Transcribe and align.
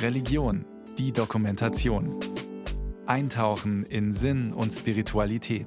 Religion, 0.00 0.64
die 0.98 1.12
Dokumentation. 1.12 2.18
Eintauchen 3.06 3.84
in 3.84 4.12
Sinn 4.14 4.52
und 4.52 4.72
Spiritualität. 4.72 5.66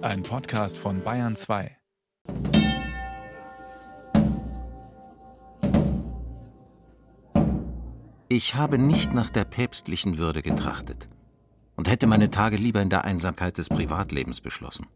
Ein 0.00 0.22
Podcast 0.22 0.78
von 0.78 1.02
Bayern 1.02 1.36
2. 1.36 1.76
Ich 8.28 8.54
habe 8.54 8.78
nicht 8.78 9.12
nach 9.12 9.30
der 9.30 9.44
päpstlichen 9.44 10.18
Würde 10.18 10.42
getrachtet 10.42 11.08
und 11.76 11.88
hätte 11.88 12.06
meine 12.06 12.30
Tage 12.30 12.56
lieber 12.56 12.80
in 12.80 12.90
der 12.90 13.04
Einsamkeit 13.04 13.58
des 13.58 13.68
Privatlebens 13.68 14.40
beschlossen. 14.40 14.86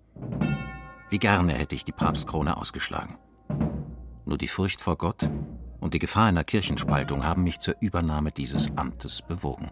Wie 1.11 1.19
gerne 1.19 1.53
hätte 1.55 1.75
ich 1.75 1.85
die 1.85 1.93
Papstkrone 1.93 2.57
ausgeschlagen. 2.57 3.19
Nur 4.25 4.39
die 4.39 4.49
Furcht 4.49 4.81
vor 4.81 4.97
Gott 4.97 5.29
und 5.85 5.93
die 5.93 5.99
Gefahr 5.99 6.25
einer 6.25 6.45
Kirchenspaltung 6.45 7.25
haben 7.25 7.45
mich 7.45 7.59
zur 7.59 7.77
Übernahme 7.79 8.33
dieses 8.33 8.71
Amtes 8.75 9.21
bewogen. 9.21 9.71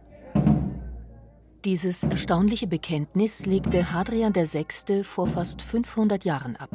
Dieses 1.65 2.03
erstaunliche 2.03 2.67
Bekenntnis 2.67 3.47
legte 3.47 3.93
Hadrian 3.93 4.35
VI. 4.35 5.05
vor 5.05 5.27
fast 5.27 5.63
500 5.63 6.27
Jahren 6.27 6.57
ab. 6.57 6.69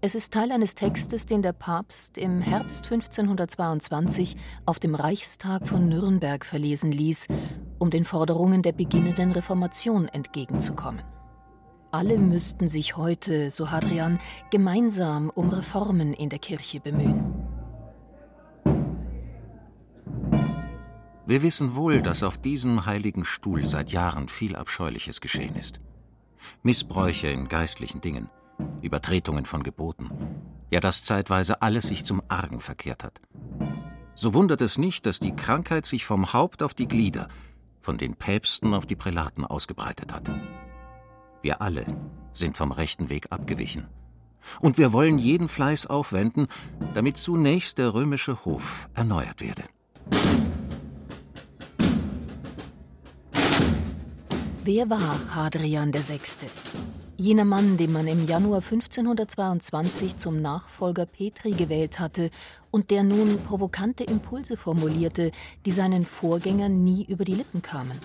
Es 0.00 0.16
ist 0.16 0.32
Teil 0.32 0.50
eines 0.50 0.74
Textes, 0.74 1.24
den 1.24 1.40
der 1.40 1.52
Papst 1.52 2.18
im 2.18 2.40
Herbst 2.40 2.84
1522 2.90 4.36
auf 4.66 4.80
dem 4.80 4.96
Reichstag 4.96 5.68
von 5.68 5.88
Nürnberg 5.88 6.44
verlesen 6.44 6.90
ließ, 6.90 7.28
um 7.78 7.90
den 7.90 8.04
Forderungen 8.04 8.62
der 8.62 8.72
beginnenden 8.72 9.30
Reformation 9.30 10.08
entgegenzukommen. 10.08 11.04
Alle 11.92 12.18
müssten 12.18 12.66
sich 12.66 12.96
heute, 12.96 13.52
so 13.52 13.70
Hadrian, 13.70 14.18
gemeinsam 14.50 15.30
um 15.30 15.48
Reformen 15.50 16.12
in 16.12 16.28
der 16.28 16.40
Kirche 16.40 16.80
bemühen. 16.80 17.47
Wir 21.28 21.42
wissen 21.42 21.74
wohl, 21.74 22.00
dass 22.00 22.22
auf 22.22 22.38
diesem 22.38 22.86
heiligen 22.86 23.26
Stuhl 23.26 23.62
seit 23.66 23.92
Jahren 23.92 24.28
viel 24.28 24.56
Abscheuliches 24.56 25.20
geschehen 25.20 25.56
ist. 25.56 25.78
Missbräuche 26.62 27.26
in 27.26 27.48
geistlichen 27.48 28.00
Dingen, 28.00 28.30
Übertretungen 28.80 29.44
von 29.44 29.62
Geboten, 29.62 30.10
ja 30.70 30.80
dass 30.80 31.04
zeitweise 31.04 31.60
alles 31.60 31.88
sich 31.88 32.02
zum 32.02 32.22
Argen 32.28 32.62
verkehrt 32.62 33.04
hat. 33.04 33.20
So 34.14 34.32
wundert 34.32 34.62
es 34.62 34.78
nicht, 34.78 35.04
dass 35.04 35.20
die 35.20 35.36
Krankheit 35.36 35.84
sich 35.84 36.06
vom 36.06 36.32
Haupt 36.32 36.62
auf 36.62 36.72
die 36.72 36.88
Glieder, 36.88 37.28
von 37.82 37.98
den 37.98 38.14
Päpsten 38.14 38.72
auf 38.72 38.86
die 38.86 38.96
Prälaten 38.96 39.44
ausgebreitet 39.44 40.14
hat. 40.14 40.30
Wir 41.42 41.60
alle 41.60 41.84
sind 42.32 42.56
vom 42.56 42.72
rechten 42.72 43.10
Weg 43.10 43.26
abgewichen. 43.32 43.86
Und 44.60 44.78
wir 44.78 44.94
wollen 44.94 45.18
jeden 45.18 45.48
Fleiß 45.48 45.88
aufwenden, 45.88 46.46
damit 46.94 47.18
zunächst 47.18 47.76
der 47.76 47.92
römische 47.92 48.46
Hof 48.46 48.88
erneuert 48.94 49.42
werde. 49.42 49.64
Wer 54.70 54.90
war 54.90 55.34
Hadrian 55.34 55.94
VI.? 55.94 56.20
Jener 57.16 57.46
Mann, 57.46 57.78
den 57.78 57.90
man 57.90 58.06
im 58.06 58.26
Januar 58.26 58.60
1522 58.60 60.18
zum 60.18 60.42
Nachfolger 60.42 61.06
Petri 61.06 61.52
gewählt 61.52 61.98
hatte 61.98 62.28
und 62.70 62.90
der 62.90 63.02
nun 63.02 63.38
provokante 63.44 64.04
Impulse 64.04 64.58
formulierte, 64.58 65.32
die 65.64 65.70
seinen 65.70 66.04
Vorgängern 66.04 66.84
nie 66.84 67.02
über 67.06 67.24
die 67.24 67.36
Lippen 67.36 67.62
kamen. 67.62 67.98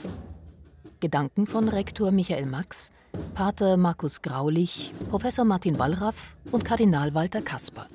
Gedanken 1.02 1.47
von 1.47 1.67
Rektor 1.67 2.14
Michael 2.14 2.45
Max, 2.45 2.91
Pater 3.34 3.75
Markus 3.75 4.22
Graulich, 4.22 4.94
Professor 5.09 5.44
Martin 5.44 5.78
Wallraff 5.78 6.38
und 6.50 6.64
Kardinal 6.64 7.14
Walter 7.14 7.41
Kasper. 7.41 7.89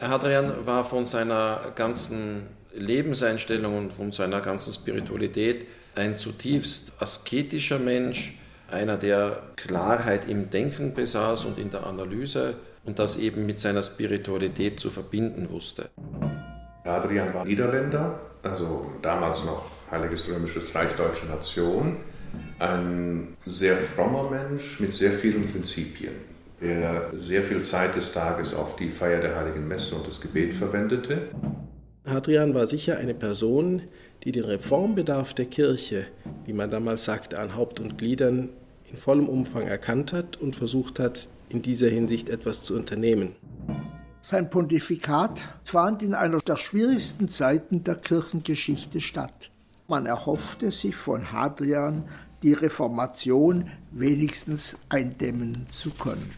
Hadrian 0.00 0.64
war 0.64 0.82
von 0.82 1.04
seiner 1.04 1.72
ganzen 1.74 2.46
Lebenseinstellung 2.72 3.76
und 3.76 3.92
von 3.92 4.12
seiner 4.12 4.40
ganzen 4.40 4.72
Spiritualität 4.72 5.66
ein 5.98 6.14
zutiefst 6.14 6.92
asketischer 6.98 7.78
Mensch, 7.78 8.38
einer, 8.70 8.96
der 8.96 9.42
Klarheit 9.56 10.28
im 10.28 10.50
Denken 10.50 10.94
besaß 10.94 11.44
und 11.44 11.58
in 11.58 11.70
der 11.70 11.86
Analyse 11.86 12.56
und 12.84 12.98
das 12.98 13.18
eben 13.18 13.46
mit 13.46 13.58
seiner 13.58 13.82
Spiritualität 13.82 14.80
zu 14.80 14.90
verbinden 14.90 15.50
wusste. 15.50 15.90
Adrian 16.84 17.34
war 17.34 17.44
Niederländer, 17.44 18.18
also 18.42 18.92
damals 19.02 19.44
noch 19.44 19.70
Heiliges 19.90 20.28
Römisches 20.28 20.74
Reich 20.74 20.90
Deutsche 20.96 21.26
Nation, 21.26 21.96
ein 22.58 23.36
sehr 23.46 23.76
frommer 23.76 24.30
Mensch 24.30 24.80
mit 24.80 24.92
sehr 24.92 25.12
vielen 25.12 25.50
Prinzipien, 25.50 26.12
der 26.60 27.10
sehr 27.14 27.42
viel 27.42 27.60
Zeit 27.60 27.96
des 27.96 28.12
Tages 28.12 28.54
auf 28.54 28.76
die 28.76 28.90
Feier 28.90 29.20
der 29.20 29.36
Heiligen 29.36 29.66
Messe 29.66 29.94
und 29.94 30.06
das 30.06 30.20
Gebet 30.20 30.54
verwendete. 30.54 31.28
Hadrian 32.06 32.54
war 32.54 32.66
sicher 32.66 32.96
eine 32.96 33.14
Person, 33.14 33.82
die 34.28 34.32
den 34.32 34.44
Reformbedarf 34.44 35.32
der 35.32 35.46
Kirche, 35.46 36.06
wie 36.44 36.52
man 36.52 36.70
damals 36.70 37.06
sagte, 37.06 37.38
an 37.38 37.56
Haupt 37.56 37.80
und 37.80 37.96
Gliedern 37.96 38.50
in 38.90 38.98
vollem 38.98 39.26
Umfang 39.26 39.66
erkannt 39.66 40.12
hat 40.12 40.36
und 40.36 40.54
versucht 40.54 41.00
hat, 41.00 41.30
in 41.48 41.62
dieser 41.62 41.88
Hinsicht 41.88 42.28
etwas 42.28 42.60
zu 42.60 42.74
unternehmen. 42.74 43.36
Sein 44.20 44.50
Pontifikat 44.50 45.48
fand 45.64 46.02
in 46.02 46.12
einer 46.12 46.40
der 46.40 46.56
schwierigsten 46.56 47.28
Zeiten 47.28 47.84
der 47.84 47.94
Kirchengeschichte 47.94 49.00
statt. 49.00 49.50
Man 49.86 50.04
erhoffte 50.04 50.72
sich 50.72 50.94
von 50.94 51.32
Hadrian, 51.32 52.04
die 52.42 52.52
Reformation 52.52 53.70
wenigstens 53.92 54.76
eindämmen 54.90 55.66
zu 55.70 55.90
können. 55.92 56.30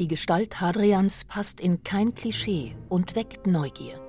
Die 0.00 0.08
Gestalt 0.08 0.62
Hadrians 0.62 1.26
passt 1.26 1.60
in 1.60 1.84
kein 1.84 2.14
Klischee 2.14 2.74
und 2.88 3.16
weckt 3.16 3.46
Neugier. 3.46 4.00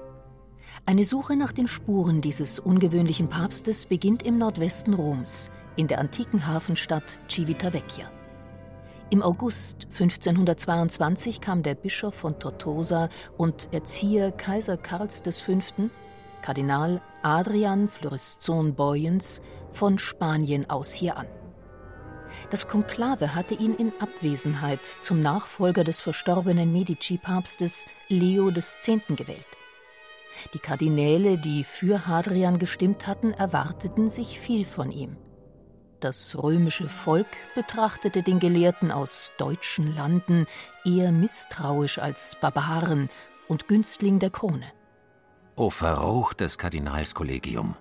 Eine 0.85 1.03
Suche 1.03 1.35
nach 1.35 1.51
den 1.51 1.67
Spuren 1.67 2.21
dieses 2.21 2.59
ungewöhnlichen 2.59 3.27
Papstes 3.27 3.87
beginnt 3.87 4.23
im 4.23 4.37
Nordwesten 4.37 4.93
Roms, 4.93 5.51
in 5.75 5.89
der 5.89 5.99
antiken 5.99 6.47
Hafenstadt 6.47 7.19
Civitavecchia. 7.29 8.09
Im 9.09 9.21
August 9.21 9.87
1522 9.91 11.41
kam 11.41 11.61
der 11.61 11.75
Bischof 11.75 12.15
von 12.15 12.39
Tortosa 12.39 13.09
und 13.37 13.67
Erzieher 13.73 14.31
Kaiser 14.31 14.77
Karls 14.77 15.21
V., 15.41 15.59
Kardinal 16.41 17.01
Adrian 17.21 17.89
Floriszon 17.89 18.75
Boyens, 18.75 19.41
von 19.73 19.99
Spanien 19.99 20.69
aus 20.69 20.93
hier 20.93 21.17
an. 21.17 21.27
Das 22.49 22.67
Konklave 22.67 23.35
hatte 23.35 23.53
ihn 23.53 23.75
in 23.75 23.93
Abwesenheit 23.99 24.79
zum 25.01 25.21
Nachfolger 25.21 25.83
des 25.83 26.01
verstorbenen 26.01 26.71
Medici-Papstes 26.71 27.85
Leo 28.09 28.49
X. 28.49 28.77
gewählt. 29.09 29.45
Die 30.53 30.59
Kardinäle, 30.59 31.37
die 31.37 31.63
für 31.63 32.07
Hadrian 32.07 32.59
gestimmt 32.59 33.07
hatten, 33.07 33.33
erwarteten 33.33 34.09
sich 34.09 34.39
viel 34.39 34.65
von 34.65 34.91
ihm. 34.91 35.17
Das 35.99 36.35
römische 36.35 36.89
Volk 36.89 37.27
betrachtete 37.53 38.23
den 38.23 38.39
Gelehrten 38.39 38.91
aus 38.91 39.31
deutschen 39.37 39.95
Landen 39.95 40.47
eher 40.83 41.11
misstrauisch 41.11 41.99
als 41.99 42.37
Barbaren 42.41 43.09
und 43.47 43.67
Günstling 43.67 44.17
der 44.17 44.31
Krone. 44.31 44.65
O 45.55 45.69
verruchtes 45.69 46.57
Kardinalskollegium, 46.57 47.75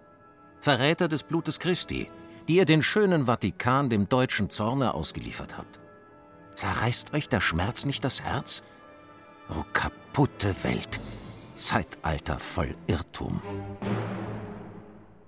Verräter 0.61 1.09
des 1.09 1.23
Blutes 1.23 1.59
Christi, 1.59 2.11
die 2.51 2.57
ihr 2.57 2.65
den 2.65 2.83
schönen 2.83 3.27
Vatikan 3.27 3.91
dem 3.91 4.09
deutschen 4.09 4.51
Zorne 4.51 4.93
ausgeliefert 4.93 5.57
habt. 5.57 5.79
Zerreißt 6.57 7.15
euch 7.15 7.29
der 7.29 7.41
Schmerz 7.41 7.85
nicht 7.85 8.03
das 8.03 8.23
Herz? 8.23 8.65
O 9.51 9.63
kaputte 9.73 10.53
Welt, 10.65 10.99
Zeitalter 11.55 12.41
voll 12.41 12.75
Irrtum. 12.89 13.41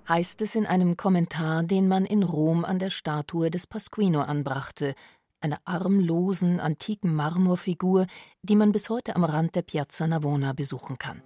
Heißt 0.09 0.43
es 0.43 0.57
in 0.57 0.67
einem 0.67 0.97
Kommentar, 0.97 1.63
den 1.63 1.87
man 1.87 2.07
in 2.07 2.25
Rom 2.25 2.65
an 2.65 2.81
der 2.81 2.91
Statue 2.91 3.53
des 3.53 3.69
Pasquino 3.69 4.23
anbrachte, 4.23 4.97
einer 5.41 5.61
armlosen, 5.65 6.59
antiken 6.59 7.15
Marmorfigur, 7.15 8.09
die 8.43 8.57
man 8.57 8.73
bis 8.73 8.91
heute 8.91 9.15
am 9.15 9.23
Rand 9.23 9.55
der 9.55 9.63
Piazza 9.63 10.09
Navona 10.09 10.55
besuchen 10.55 10.99
kann. 10.99 11.23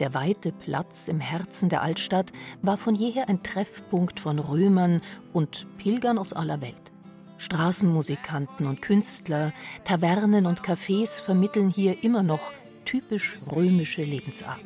Der 0.00 0.14
weite 0.14 0.50
Platz 0.50 1.08
im 1.08 1.20
Herzen 1.20 1.68
der 1.68 1.82
Altstadt 1.82 2.32
war 2.62 2.78
von 2.78 2.94
jeher 2.94 3.28
ein 3.28 3.42
Treffpunkt 3.42 4.18
von 4.18 4.38
Römern 4.38 5.02
und 5.34 5.66
Pilgern 5.76 6.16
aus 6.16 6.32
aller 6.32 6.62
Welt. 6.62 6.90
Straßenmusikanten 7.36 8.66
und 8.66 8.80
Künstler, 8.80 9.52
Tavernen 9.84 10.46
und 10.46 10.62
Cafés 10.62 11.20
vermitteln 11.20 11.68
hier 11.68 12.02
immer 12.02 12.22
noch 12.22 12.52
typisch 12.86 13.36
römische 13.52 14.02
Lebensart. 14.02 14.60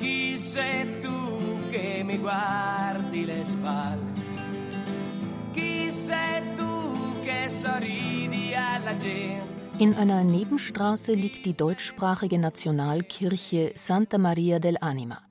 Chi 0.00 0.36
sei, 0.36 0.86
tu 1.00 1.70
che 1.70 2.02
mi 2.04 2.18
guardi 2.18 3.24
le 3.24 3.42
spalle. 3.42 4.03
In 9.78 9.94
einer 9.96 10.24
Nebenstraße 10.24 11.14
liegt 11.14 11.44
die 11.46 11.56
deutschsprachige 11.56 12.38
Nationalkirche 12.38 13.72
Santa 13.74 14.18
Maria 14.18 14.58
del 14.58 14.78
Anima. 14.80 15.22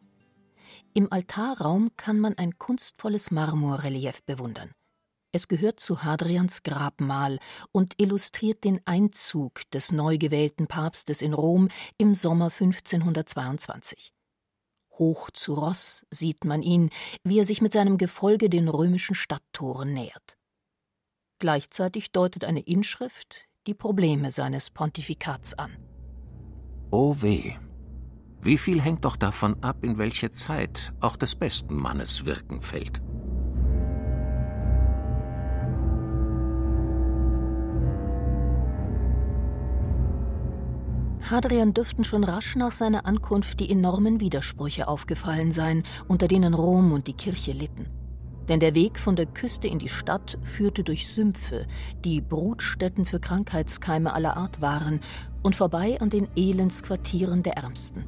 Im 0.93 1.11
Altarraum 1.11 1.91
kann 1.97 2.19
man 2.19 2.37
ein 2.37 2.57
kunstvolles 2.57 3.31
Marmorrelief 3.31 4.21
bewundern. 4.23 4.71
Es 5.31 5.47
gehört 5.47 5.79
zu 5.79 6.03
Hadrians 6.03 6.61
Grabmal 6.61 7.39
und 7.71 7.93
illustriert 7.97 8.63
den 8.63 8.79
Einzug 8.85 9.61
des 9.71 9.91
neu 9.91 10.17
gewählten 10.17 10.67
Papstes 10.67 11.21
in 11.21 11.33
Rom 11.33 11.69
im 11.97 12.13
Sommer 12.13 12.51
1522. 12.51 14.13
Hoch 14.99 15.31
zu 15.31 15.55
Ross 15.55 16.05
sieht 16.11 16.45
man 16.45 16.61
ihn, 16.61 16.89
wie 17.23 17.39
er 17.39 17.45
sich 17.45 17.61
mit 17.61 17.73
seinem 17.73 17.97
Gefolge 17.97 18.49
den 18.49 18.67
römischen 18.67 19.15
Stadttoren 19.15 19.93
nähert. 19.93 20.37
Gleichzeitig 21.43 22.13
deutet 22.13 22.45
eine 22.45 22.61
Inschrift 22.61 23.49
die 23.67 23.73
Probleme 23.73 24.31
seines 24.31 24.69
Pontifikats 24.69 25.53
an. 25.53 25.75
Oh 26.89 27.17
weh. 27.19 27.55
Wie 28.41 28.57
viel 28.57 28.79
hängt 28.79 29.03
doch 29.03 29.17
davon 29.17 29.61
ab, 29.61 29.83
in 29.83 29.97
welche 29.97 30.31
Zeit 30.31 30.93
auch 31.01 31.17
des 31.17 31.35
besten 31.35 31.75
Mannes 31.75 32.25
Wirken 32.25 32.61
fällt. 32.61 33.01
Hadrian 41.29 41.73
dürften 41.73 42.05
schon 42.05 42.23
rasch 42.23 42.55
nach 42.55 42.71
seiner 42.71 43.05
Ankunft 43.05 43.59
die 43.59 43.69
enormen 43.69 44.21
Widersprüche 44.21 44.87
aufgefallen 44.87 45.51
sein, 45.51 45.83
unter 46.07 46.29
denen 46.29 46.53
Rom 46.53 46.93
und 46.93 47.07
die 47.07 47.17
Kirche 47.17 47.51
litten. 47.51 48.02
Denn 48.47 48.59
der 48.59 48.75
Weg 48.75 48.99
von 48.99 49.15
der 49.15 49.25
Küste 49.25 49.67
in 49.67 49.79
die 49.79 49.89
Stadt 49.89 50.37
führte 50.43 50.83
durch 50.83 51.07
Sümpfe, 51.07 51.65
die 52.03 52.21
Brutstätten 52.21 53.05
für 53.05 53.19
Krankheitskeime 53.19 54.13
aller 54.13 54.35
Art 54.37 54.61
waren, 54.61 54.99
und 55.43 55.55
vorbei 55.55 55.99
an 55.99 56.09
den 56.09 56.27
Elendsquartieren 56.35 57.43
der 57.43 57.57
Ärmsten. 57.57 58.05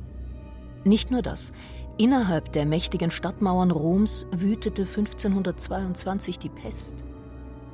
Nicht 0.84 1.12
nur 1.12 1.22
das, 1.22 1.52
innerhalb 1.98 2.52
der 2.54 2.66
mächtigen 2.66 3.12
Stadtmauern 3.12 3.72
Roms 3.72 4.28
wütete 4.32 4.84
1522 4.84 6.40
die 6.40 6.50
Pest. 6.50 7.04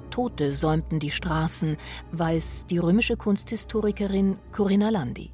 Tote 0.10 0.54
säumten 0.54 1.00
die 1.00 1.12
Straßen, 1.12 1.78
weiß 2.12 2.66
die 2.69 2.78
römische 2.78 3.18
Kunsthistorikerin 3.18 4.38
Corinna 4.52 4.90
Landi. 4.90 5.31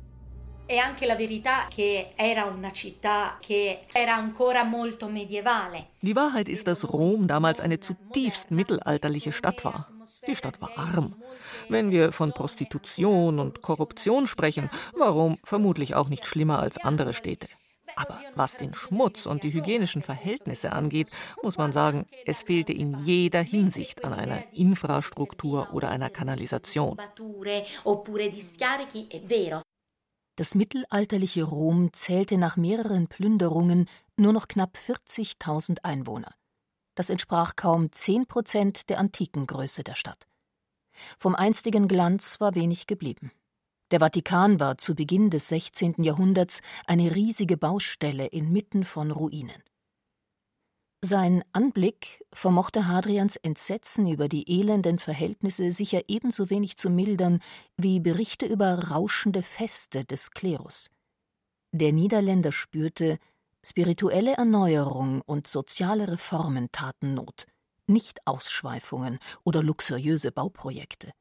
È 0.68 0.76
anche 0.76 1.06
la 1.06 1.16
verità 1.16 1.68
che 1.70 2.12
era 2.18 2.44
una 2.44 2.74
città 2.74 3.38
che 3.40 3.86
era 3.94 4.14
ancora 4.14 4.64
molto 4.66 5.08
medievale. 5.08 5.92
Die 6.02 6.14
Wahrheit 6.14 6.50
ist, 6.50 6.68
dass 6.68 6.84
Rom 6.84 7.26
damals 7.26 7.62
eine 7.62 7.80
zutiefst 7.80 8.52
mittelalterliche 8.52 9.32
Stadt 9.32 9.64
war. 9.64 9.88
Die 10.28 10.36
Stadt 10.36 10.60
war 10.60 10.72
arm. 10.76 11.16
Wenn 11.70 11.90
wir 11.92 12.12
von 12.12 12.34
Prostitution 12.34 13.40
und 13.40 13.62
Korruption 13.62 14.28
sprechen, 14.28 14.70
war 14.98 15.12
Rom 15.12 15.38
vermutlich 15.46 15.96
auch 15.96 16.10
nicht 16.10 16.26
schlimmer 16.26 16.60
als 16.60 16.78
andere 16.78 17.14
Städte. 17.14 17.48
Aber 17.96 18.20
was 18.36 18.58
den 18.58 18.74
Schmutz 18.74 19.26
und 19.26 19.44
die 19.44 19.54
hygienischen 19.54 20.02
Verhältnisse 20.02 20.74
angeht, 20.74 21.10
muss 21.42 21.58
man 21.58 21.72
sagen, 21.72 22.08
es 22.26 22.44
fehlte 22.44 22.74
in 22.74 23.06
jeder 23.06 23.42
Hinsicht 23.42 24.04
an 24.04 24.12
einer 24.12 24.44
Infrastruktur 24.52 25.70
oder 25.72 25.88
einer 25.90 26.10
Kanalisation. 26.10 26.98
Das 30.38 30.54
mittelalterliche 30.54 31.44
Rom 31.44 31.92
zählte 31.94 32.38
nach 32.38 32.58
mehreren 32.58 33.08
Plünderungen 33.08 33.90
nur 34.18 34.34
noch 34.34 34.48
knapp 34.48 34.78
40.000 34.78 35.80
Einwohner. 35.84 36.34
Das 36.94 37.10
entsprach 37.10 37.56
kaum 37.56 37.92
10 37.92 38.28
Prozent 38.28 38.90
der 38.90 39.00
antiken 39.00 39.48
Größe 39.48 39.84
der 39.84 39.96
Stadt. 39.96 40.28
Vom 41.18 41.34
einstigen 41.34 41.88
Glanz 41.88 42.40
war 42.40 42.54
wenig 42.54 42.86
geblieben. 42.86 43.32
Der 43.90 44.00
Vatikan 44.00 44.60
war 44.60 44.78
zu 44.78 44.94
Beginn 44.94 45.32
des 45.32 45.48
16. 45.48 46.04
Jahrhunderts 46.04 46.62
eine 46.86 47.16
riesige 47.16 47.58
Baustelle 47.58 48.28
inmitten 48.28 48.84
von 48.84 49.10
Ruinen. 49.10 49.64
Sein 51.10 51.42
Anblick 51.54 52.26
vermochte 52.34 52.90
Hadrians 52.90 53.38
Entsetzen 53.38 54.10
über 54.10 54.28
die 54.28 54.60
elenden 54.60 55.00
Verhältnisse 55.00 55.72
sicher 55.72 56.02
ebenso 56.10 56.50
wenig 56.50 56.76
zu 56.76 56.90
mildern 56.90 57.40
wie 57.78 58.02
Berichte 58.02 58.46
über 58.46 58.90
rauschende 58.90 59.42
Feste 59.42 60.04
des 60.04 60.32
Klerus. 60.32 60.90
Der 61.72 61.94
Niederländer 61.94 62.52
spürte, 62.52 63.20
spirituelle 63.64 64.34
Erneuerung 64.34 65.22
und 65.22 65.48
soziale 65.48 66.10
Reformen 66.10 66.74
taten 66.74 67.14
Not, 67.14 67.46
nicht 67.86 68.20
Ausschweifungen 68.28 69.20
oder 69.46 69.64
luxuriöse 69.64 70.34
Bauprojekte. 70.34 71.14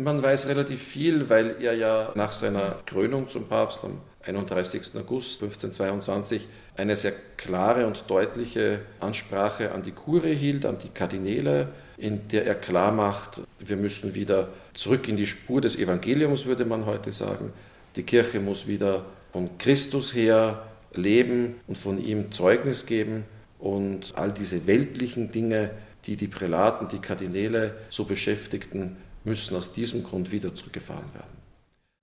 Man 0.00 0.22
weiß 0.22 0.46
relativ 0.46 0.80
viel, 0.80 1.28
weil 1.28 1.56
er 1.60 1.74
ja 1.74 2.12
nach 2.14 2.30
seiner 2.30 2.76
Krönung 2.86 3.26
zum 3.26 3.48
Papst 3.48 3.82
am 3.82 3.98
31. 4.24 4.92
August 4.96 5.42
1522 5.42 6.46
eine 6.76 6.94
sehr 6.94 7.12
klare 7.36 7.84
und 7.84 8.04
deutliche 8.06 8.78
Ansprache 9.00 9.72
an 9.72 9.82
die 9.82 9.90
Kurie 9.90 10.36
hielt, 10.36 10.66
an 10.66 10.78
die 10.78 10.90
Kardinäle, 10.90 11.70
in 11.96 12.28
der 12.28 12.46
er 12.46 12.54
klar 12.54 12.92
macht, 12.92 13.40
wir 13.58 13.76
müssen 13.76 14.14
wieder 14.14 14.50
zurück 14.72 15.08
in 15.08 15.16
die 15.16 15.26
Spur 15.26 15.60
des 15.60 15.76
Evangeliums, 15.76 16.46
würde 16.46 16.64
man 16.64 16.86
heute 16.86 17.10
sagen. 17.10 17.52
Die 17.96 18.04
Kirche 18.04 18.38
muss 18.38 18.68
wieder 18.68 19.04
von 19.32 19.58
Christus 19.58 20.14
her 20.14 20.62
leben 20.92 21.56
und 21.66 21.76
von 21.76 22.00
ihm 22.00 22.30
Zeugnis 22.30 22.86
geben 22.86 23.24
und 23.58 24.12
all 24.14 24.32
diese 24.32 24.68
weltlichen 24.68 25.32
Dinge, 25.32 25.72
die 26.04 26.14
die 26.14 26.28
Prälaten, 26.28 26.86
die 26.86 27.00
Kardinäle 27.00 27.74
so 27.90 28.04
beschäftigten, 28.04 28.96
müssen 29.28 29.56
aus 29.56 29.72
diesem 29.72 30.02
Grund 30.02 30.32
wieder 30.32 30.54
zurückgefahren 30.54 31.12
werden. 31.14 31.38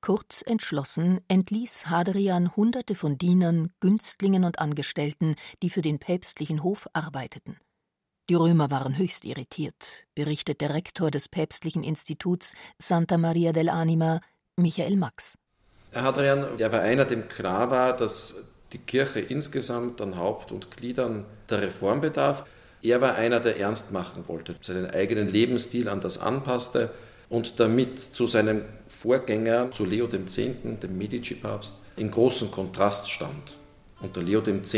Kurz 0.05 0.43
entschlossen 0.45 1.19
entließ 1.29 1.87
Hadrian 1.87 2.55
Hunderte 2.55 2.93
von 2.93 3.17
Dienern, 3.17 3.71
Günstlingen 3.79 4.43
und 4.43 4.59
Angestellten, 4.59 5.35
die 5.63 5.71
für 5.71 5.81
den 5.81 5.97
päpstlichen 5.97 6.61
Hof 6.61 6.87
arbeiteten. 6.93 7.57
Die 8.29 8.35
Römer 8.35 8.69
waren 8.69 8.97
höchst 8.97 9.25
irritiert, 9.25 10.05
berichtet 10.13 10.61
der 10.61 10.73
Rektor 10.73 11.09
des 11.09 11.27
päpstlichen 11.27 11.83
Instituts 11.83 12.53
Santa 12.77 13.17
Maria 13.17 13.51
del 13.51 13.67
Anima, 13.67 14.21
Michael 14.57 14.95
Max. 14.95 15.39
Hadrian, 15.91 16.57
der 16.57 16.69
bei 16.69 16.81
einer 16.81 17.05
dem 17.05 17.27
klar 17.27 17.71
war, 17.71 17.95
dass 17.95 18.53
die 18.73 18.79
Kirche 18.79 19.21
insgesamt 19.21 20.01
an 20.01 20.17
Haupt 20.17 20.51
und 20.51 20.69
Gliedern 20.69 21.25
der 21.49 21.63
Reform 21.63 22.01
bedarf. 22.01 22.45
Er 22.83 23.01
war 23.01 23.15
einer, 23.15 23.39
der 23.39 23.59
ernst 23.59 23.91
machen 23.91 24.27
wollte, 24.27 24.55
seinen 24.61 24.89
eigenen 24.89 25.29
Lebensstil 25.29 25.89
an 25.89 25.99
das 25.99 26.19
anpasste 26.19 26.91
und 27.29 27.59
damit 27.59 27.99
zu 27.99 28.27
seinem 28.27 28.61
Vorgänger, 28.87 29.71
zu 29.71 29.85
Leo 29.85 30.07
X., 30.11 30.35
dem 30.35 30.97
Medici-Papst, 30.97 31.81
in 31.97 32.11
großen 32.11 32.51
Kontrast 32.51 33.09
stand. 33.09 33.57
Unter 34.01 34.21
Leo 34.21 34.41
X. 34.45 34.75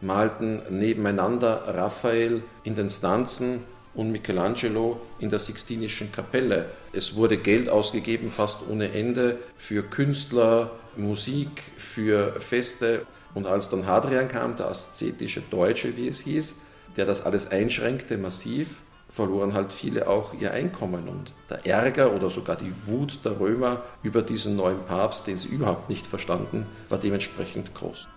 malten 0.00 0.62
nebeneinander 0.70 1.64
Raphael 1.66 2.42
in 2.64 2.74
den 2.74 2.90
Stanzen 2.90 3.60
und 3.94 4.10
Michelangelo 4.10 5.00
in 5.18 5.30
der 5.30 5.38
Sixtinischen 5.38 6.12
Kapelle. 6.12 6.70
Es 6.92 7.14
wurde 7.14 7.36
Geld 7.36 7.68
ausgegeben, 7.68 8.30
fast 8.30 8.68
ohne 8.68 8.92
Ende, 8.92 9.38
für 9.56 9.82
Künstler, 9.82 10.70
Musik, 10.96 11.62
für 11.76 12.40
Feste. 12.40 13.06
Und 13.34 13.46
als 13.46 13.68
dann 13.68 13.86
Hadrian 13.86 14.28
kam, 14.28 14.56
der 14.56 14.68
aszetische 14.68 15.42
Deutsche, 15.50 15.96
wie 15.96 16.08
es 16.08 16.20
hieß, 16.20 16.54
der 16.96 17.06
das 17.06 17.24
alles 17.24 17.50
einschränkte 17.50 18.18
massiv, 18.18 18.82
verloren 19.12 19.52
halt 19.52 19.72
viele 19.74 20.08
auch 20.08 20.32
ihr 20.32 20.52
Einkommen. 20.52 21.06
Und 21.08 21.34
der 21.50 21.66
Ärger 21.66 22.14
oder 22.14 22.30
sogar 22.30 22.56
die 22.56 22.72
Wut 22.86 23.24
der 23.24 23.38
Römer 23.38 23.82
über 24.02 24.22
diesen 24.22 24.56
neuen 24.56 24.82
Papst, 24.86 25.26
den 25.26 25.36
sie 25.36 25.48
überhaupt 25.48 25.90
nicht 25.90 26.06
verstanden, 26.06 26.66
war 26.88 26.98
dementsprechend 26.98 27.74
groß. 27.74 28.08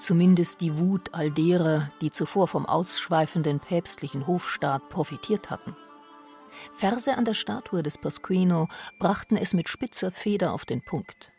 Zumindest 0.00 0.62
die 0.62 0.78
Wut 0.78 1.10
all 1.12 1.30
derer, 1.30 1.90
die 2.00 2.10
zuvor 2.10 2.48
vom 2.48 2.64
ausschweifenden 2.66 3.60
päpstlichen 3.60 4.26
Hofstaat 4.26 4.88
profitiert 4.88 5.50
hatten. 5.50 5.76
Verse 6.76 7.14
an 7.14 7.24
der 7.24 7.34
Statue 7.34 7.82
des 7.82 7.98
Pasquino 7.98 8.68
brachten 8.98 9.36
es 9.36 9.52
mit 9.52 9.68
spitzer 9.68 10.10
Feder 10.10 10.54
auf 10.54 10.64
den 10.64 10.80
Punkt. 10.80 11.30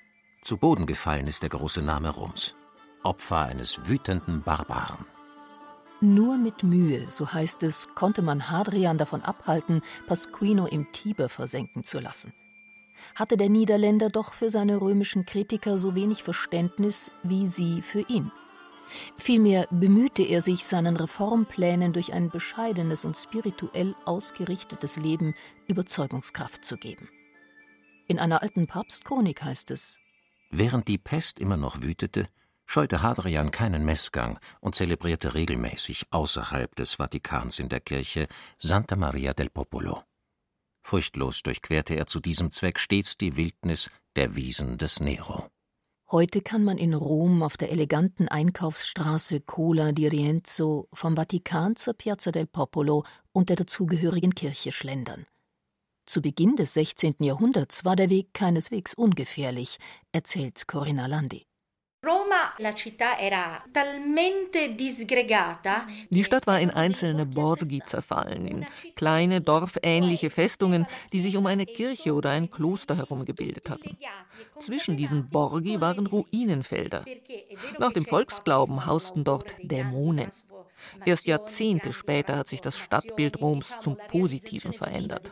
Zu 0.43 0.57
Boden 0.57 0.85
gefallen 0.85 1.27
ist 1.27 1.41
der 1.41 1.49
große 1.49 1.81
Name 1.81 2.09
Roms. 2.09 2.53
Opfer 3.01 3.39
eines 3.39 3.87
wütenden 3.87 4.43
Barbaren. 4.43 5.05
Nur 6.03 6.35
mit 6.35 6.63
Mühe, 6.63 7.07
so 7.09 7.31
heißt 7.31 7.63
es, 7.63 7.95
konnte 7.95 8.21
man 8.21 8.49
Hadrian 8.49 8.97
davon 8.97 9.21
abhalten, 9.21 9.81
Pasquino 10.05 10.65
im 10.65 10.91
Tiber 10.91 11.29
versenken 11.29 11.85
zu 11.85 12.01
lassen. 12.01 12.33
Hatte 13.15 13.37
der 13.37 13.47
Niederländer 13.47 14.09
doch 14.09 14.33
für 14.33 14.49
seine 14.49 14.81
römischen 14.81 15.25
Kritiker 15.25 15.79
so 15.79 15.95
wenig 15.95 16.21
Verständnis 16.21 17.09
wie 17.23 17.47
sie 17.47 17.81
für 17.81 18.01
ihn. 18.01 18.33
Vielmehr 19.17 19.65
bemühte 19.71 20.23
er 20.23 20.41
sich, 20.41 20.65
seinen 20.65 20.97
Reformplänen 20.97 21.93
durch 21.93 22.11
ein 22.11 22.29
bescheidenes 22.29 23.05
und 23.05 23.15
spirituell 23.15 23.95
ausgerichtetes 24.03 24.97
Leben 24.97 25.35
Überzeugungskraft 25.69 26.65
zu 26.65 26.75
geben. 26.75 27.07
In 28.07 28.19
einer 28.19 28.41
alten 28.41 28.67
Papstchronik 28.67 29.41
heißt 29.41 29.71
es: 29.71 29.99
Während 30.51 30.89
die 30.89 30.97
Pest 30.97 31.39
immer 31.39 31.55
noch 31.55 31.81
wütete, 31.81 32.27
scheute 32.73 33.03
Hadrian 33.03 33.51
keinen 33.51 33.85
Messgang 33.85 34.39
und 34.59 34.73
zelebrierte 34.73 35.35
regelmäßig 35.35 36.07
außerhalb 36.09 36.75
des 36.75 36.95
Vatikans 36.95 37.59
in 37.59 37.69
der 37.69 37.81
Kirche 37.81 38.27
Santa 38.57 38.95
Maria 38.95 39.35
del 39.35 39.51
Popolo. 39.51 40.01
Furchtlos 40.81 41.43
durchquerte 41.43 41.93
er 41.93 42.07
zu 42.07 42.19
diesem 42.19 42.49
Zweck 42.49 42.79
stets 42.79 43.15
die 43.15 43.37
Wildnis 43.37 43.91
der 44.15 44.35
Wiesen 44.35 44.79
des 44.79 44.99
Nero. 45.01 45.49
Heute 46.09 46.41
kann 46.41 46.63
man 46.63 46.79
in 46.79 46.95
Rom 46.95 47.43
auf 47.43 47.57
der 47.57 47.71
eleganten 47.71 48.27
Einkaufsstraße 48.27 49.41
Cola 49.41 49.91
di 49.91 50.07
Rienzo 50.07 50.87
vom 50.93 51.15
Vatikan 51.15 51.75
zur 51.75 51.93
Piazza 51.93 52.31
del 52.31 52.47
Popolo 52.47 53.05
und 53.33 53.49
der 53.49 53.55
dazugehörigen 53.55 54.33
Kirche 54.33 54.71
schlendern. 54.71 55.27
Zu 56.07 56.23
Beginn 56.23 56.55
des 56.55 56.73
16. 56.73 57.17
Jahrhunderts 57.19 57.85
war 57.85 57.95
der 57.95 58.09
Weg 58.09 58.33
keineswegs 58.33 58.95
ungefährlich, 58.95 59.77
erzählt 60.11 60.67
Corinna 60.67 61.05
Landi. 61.05 61.45
Die 66.09 66.23
Stadt 66.23 66.47
war 66.47 66.59
in 66.59 66.69
einzelne 66.69 67.25
Borgi 67.25 67.81
zerfallen, 67.85 68.45
in 68.45 68.65
kleine 68.95 69.39
dorfähnliche 69.39 70.29
Festungen, 70.29 70.85
die 71.13 71.21
sich 71.21 71.37
um 71.37 71.45
eine 71.45 71.65
Kirche 71.65 72.13
oder 72.13 72.31
ein 72.31 72.51
Kloster 72.51 72.97
herum 72.97 73.23
gebildet 73.23 73.69
hatten. 73.69 73.97
Zwischen 74.59 74.97
diesen 74.97 75.29
Borgi 75.29 75.79
waren 75.79 76.07
Ruinenfelder. 76.07 77.05
Nach 77.79 77.93
dem 77.93 78.03
Volksglauben 78.05 78.85
hausten 78.85 79.23
dort 79.23 79.55
Dämonen. 79.61 80.29
Erst 81.05 81.25
Jahrzehnte 81.27 81.93
später 81.93 82.35
hat 82.35 82.49
sich 82.49 82.59
das 82.59 82.77
Stadtbild 82.77 83.39
Roms 83.39 83.79
zum 83.79 83.95
Positiven 84.09 84.73
verändert. 84.73 85.31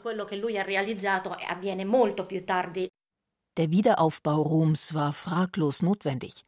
Der 3.58 3.70
Wiederaufbau 3.70 4.42
Roms 4.42 4.94
war 4.94 5.12
fraglos 5.12 5.82
notwendig. 5.82 6.46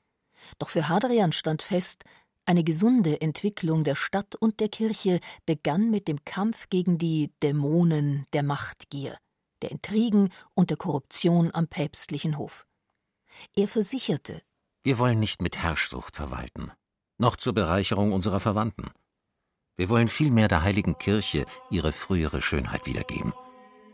Doch 0.59 0.69
für 0.69 0.89
Hadrian 0.89 1.31
stand 1.31 1.61
fest, 1.61 2.03
eine 2.45 2.63
gesunde 2.63 3.21
Entwicklung 3.21 3.83
der 3.83 3.95
Stadt 3.95 4.35
und 4.35 4.59
der 4.59 4.69
Kirche 4.69 5.19
begann 5.45 5.89
mit 5.89 6.07
dem 6.07 6.25
Kampf 6.25 6.69
gegen 6.69 6.97
die 6.97 7.31
Dämonen 7.41 8.25
der 8.33 8.43
Machtgier, 8.43 9.17
der 9.61 9.71
Intrigen 9.71 10.29
und 10.53 10.69
der 10.69 10.77
Korruption 10.77 11.51
am 11.53 11.67
päpstlichen 11.67 12.37
Hof. 12.37 12.65
Er 13.55 13.67
versicherte, 13.67 14.41
wir 14.83 14.99
wollen 14.99 15.19
nicht 15.19 15.41
mit 15.41 15.57
Herrschsucht 15.57 16.17
verwalten, 16.17 16.71
noch 17.17 17.37
zur 17.37 17.53
Bereicherung 17.53 18.11
unserer 18.11 18.41
Verwandten. 18.41 18.91
Wir 19.77 19.87
wollen 19.87 20.09
vielmehr 20.09 20.49
der 20.49 20.63
heiligen 20.63 20.97
Kirche 20.97 21.45
ihre 21.71 21.93
frühere 21.93 22.41
Schönheit 22.41 22.85
wiedergeben, 22.85 23.33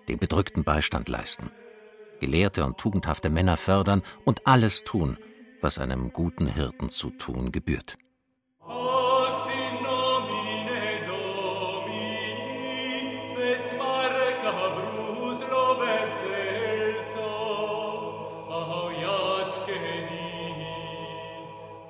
den 0.07 0.17
Bedrückten 0.17 0.63
Beistand 0.63 1.07
leisten, 1.07 1.51
gelehrte 2.19 2.65
und 2.65 2.79
tugendhafte 2.79 3.29
Männer 3.29 3.55
fördern 3.55 4.01
und 4.25 4.47
alles 4.47 4.83
tun, 4.83 5.17
was 5.61 5.77
einem 5.77 6.13
guten 6.13 6.47
Hirten 6.47 6.89
zu 6.89 7.09
tun 7.09 7.51
gebührt. 7.51 7.97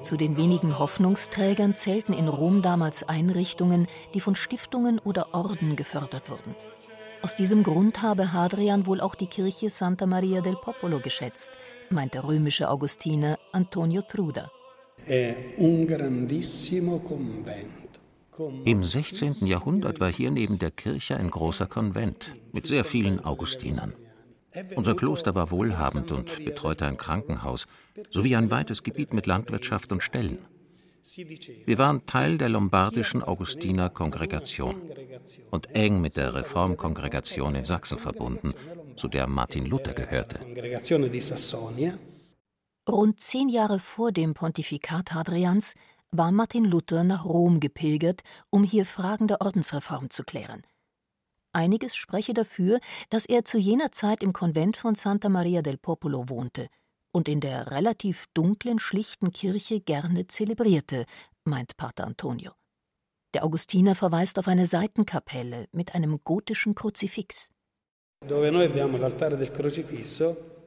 Zu 0.02 0.18
den 0.18 0.38
wenigen 0.38 0.80
Hoffnungsträgern 0.80 1.76
zählten 1.76 2.14
in 2.14 2.30
Rom 2.30 2.64
damals 2.64 3.08
Einrichtungen, 3.08 3.88
die 4.16 4.22
von 4.22 4.34
Stiftungen 4.34 4.98
oder 4.98 5.36
Orden 5.36 5.76
gefördert 5.76 6.32
wurden. 6.32 6.56
Aus 7.22 7.36
diesem 7.36 7.64
Grund 7.64 8.02
habe 8.02 8.32
Hadrian 8.32 8.86
wohl 8.86 9.02
auch 9.02 9.16
die 9.16 9.28
Kirche 9.28 9.70
Santa 9.70 10.06
Maria 10.06 10.42
del 10.42 10.56
Popolo 10.56 11.00
geschätzt, 11.00 11.52
meint 11.90 12.14
der 12.14 12.24
römische 12.24 12.70
Augustiner 12.70 13.38
Antonio 13.52 14.02
Truda. 14.02 14.50
Im 18.64 18.84
16. 18.84 19.48
Jahrhundert 19.48 20.00
war 20.00 20.12
hier 20.12 20.32
neben 20.32 20.60
der 20.60 20.72
Kirche 20.72 21.18
ein 21.18 21.30
großer 21.30 21.68
Konvent 21.68 22.32
mit 22.54 22.68
sehr 22.68 22.86
vielen 22.86 23.24
Augustinern. 23.26 23.94
Unser 24.76 24.96
Kloster 24.96 25.36
war 25.36 25.52
wohlhabend 25.52 26.12
und 26.12 26.44
betreute 26.46 26.86
ein 26.86 26.98
Krankenhaus 26.98 27.68
sowie 28.10 28.36
ein 28.36 28.50
weites 28.50 28.84
Gebiet 28.84 29.14
mit 29.14 29.26
Landwirtschaft 29.28 29.92
und 29.92 30.02
Ställen. 30.02 30.40
Wir 31.66 31.78
waren 31.78 32.06
Teil 32.06 32.38
der 32.38 32.50
lombardischen 32.50 33.24
Augustiner-Kongregation 33.24 34.76
und 35.50 35.74
eng 35.76 36.02
mit 36.02 36.18
der 36.18 36.34
Reformkongregation 36.34 37.56
in 37.56 37.64
Sachsen 37.64 37.98
verbunden, 37.98 38.54
zu 38.96 39.08
der 39.08 39.28
Martin 39.28 39.66
Luther 39.66 39.94
gehörte. 39.94 40.40
Rund 42.88 43.20
zehn 43.20 43.50
Jahre 43.50 43.80
vor 43.80 44.12
dem 44.12 44.34
Pontifikat 44.34 45.14
Hadrians 45.14 45.76
war 46.12 46.32
Martin 46.32 46.66
Luther 46.66 47.04
nach 47.04 47.26
Rom 47.26 47.60
gepilgert, 47.60 48.22
um 48.50 48.64
hier 48.64 48.86
Fragen 48.86 49.28
der 49.28 49.42
Ordensreform 49.42 50.10
zu 50.10 50.24
klären. 50.24 50.64
Einiges 51.54 51.96
spreche 51.96 52.34
dafür, 52.34 52.80
dass 53.10 53.26
er 53.26 53.46
zu 53.46 53.58
jener 53.58 53.92
Zeit 53.92 54.22
im 54.22 54.34
Konvent 54.34 54.78
von 54.78 54.96
Santa 54.96 55.30
Maria 55.30 55.62
del 55.62 55.78
Popolo 55.78 56.30
wohnte 56.30 56.70
und 57.12 57.28
in 57.28 57.42
der 57.42 57.72
relativ 57.72 58.26
dunklen, 58.34 58.80
schlichten 58.80 59.32
Kirche 59.32 59.80
gerne 59.82 60.28
zelebrierte, 60.28 61.06
meint 61.44 61.78
Pater 61.78 62.06
Antonio. 62.06 62.52
Der 63.34 63.44
Augustiner 63.44 63.96
verweist 63.96 64.40
auf 64.40 64.48
eine 64.48 64.66
Seitenkapelle 64.66 65.68
mit 65.72 65.94
einem 65.94 66.20
gotischen 66.24 66.74
Kruzifix. 66.76 67.50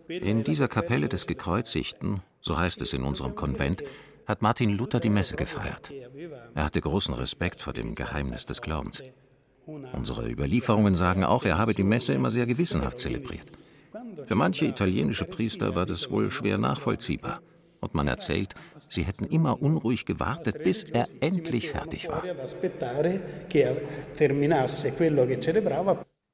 In 0.09 0.45
dieser 0.45 0.69
Kapelle 0.69 1.09
des 1.09 1.27
Gekreuzigten, 1.27 2.23
so 2.41 2.59
heißt 2.59 2.81
es 2.83 2.93
in 2.93 3.03
unserem 3.03 3.35
Konvent, 3.35 3.83
hat 4.27 4.43
Martin 4.43 4.71
Luther 4.71 5.01
die 5.01 5.11
Messe 5.11 5.37
gefeiert. 5.37 5.91
Er 6.55 6.65
hatte 6.65 6.81
großen 6.81 7.15
Respekt 7.15 7.61
vor 7.61 7.73
dem 7.73 7.95
Geheimnis 7.95 8.47
des 8.47 8.63
Glaubens. 8.63 9.03
Unsere 9.67 10.29
Überlieferungen 10.29 10.95
sagen 10.95 11.25
auch, 11.25 11.45
er 11.45 11.59
habe 11.59 11.75
die 11.75 11.83
Messe 11.83 12.13
immer 12.13 12.31
sehr 12.31 12.47
gewissenhaft 12.47 12.99
zelebriert. 12.99 13.51
Für 14.26 14.35
manche 14.35 14.66
italienische 14.66 15.25
Priester 15.25 15.75
war 15.75 15.87
das 15.87 16.11
wohl 16.11 16.31
schwer 16.31 16.59
nachvollziehbar. 16.59 17.40
Und 17.81 17.95
man 17.95 18.07
erzählt, 18.07 18.54
sie 18.78 19.02
hätten 19.02 19.25
immer 19.25 19.61
unruhig 19.61 20.07
gewartet, 20.07 20.62
bis 20.62 20.85
er 20.85 21.07
endlich 21.21 21.71
fertig 21.71 22.09
war. 22.09 22.23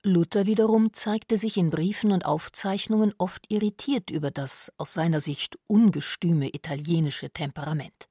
Luther 0.05 0.47
wiederum 0.47 0.93
zeigte 0.93 1.37
sich 1.37 1.57
in 1.57 1.71
Briefen 1.71 2.13
und 2.13 2.25
Aufzeichnungen 2.25 3.15
oft 3.19 3.45
irritiert 3.49 4.11
über 4.11 4.31
das 4.31 4.73
aus 4.77 4.95
seiner 4.95 5.21
Sicht 5.21 5.59
ungestüme 5.67 6.55
italienische 6.55 7.31
Temperament. 7.31 8.09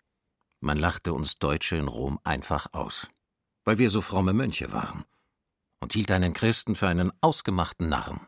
Man 0.60 0.78
lachte 0.78 1.14
uns 1.14 1.36
Deutsche 1.36 1.78
in 1.78 1.88
Rom 1.88 2.20
einfach 2.24 2.74
aus, 2.74 3.08
weil 3.64 3.78
wir 3.78 3.90
so 3.90 4.02
fromme 4.02 4.34
Mönche 4.34 4.74
waren 4.74 5.06
und 5.80 5.94
hielt 5.94 6.12
einen 6.12 6.34
Christen 6.34 6.76
für 6.76 6.88
einen 6.88 7.12
ausgemachten 7.22 7.88
Narren. 7.88 8.20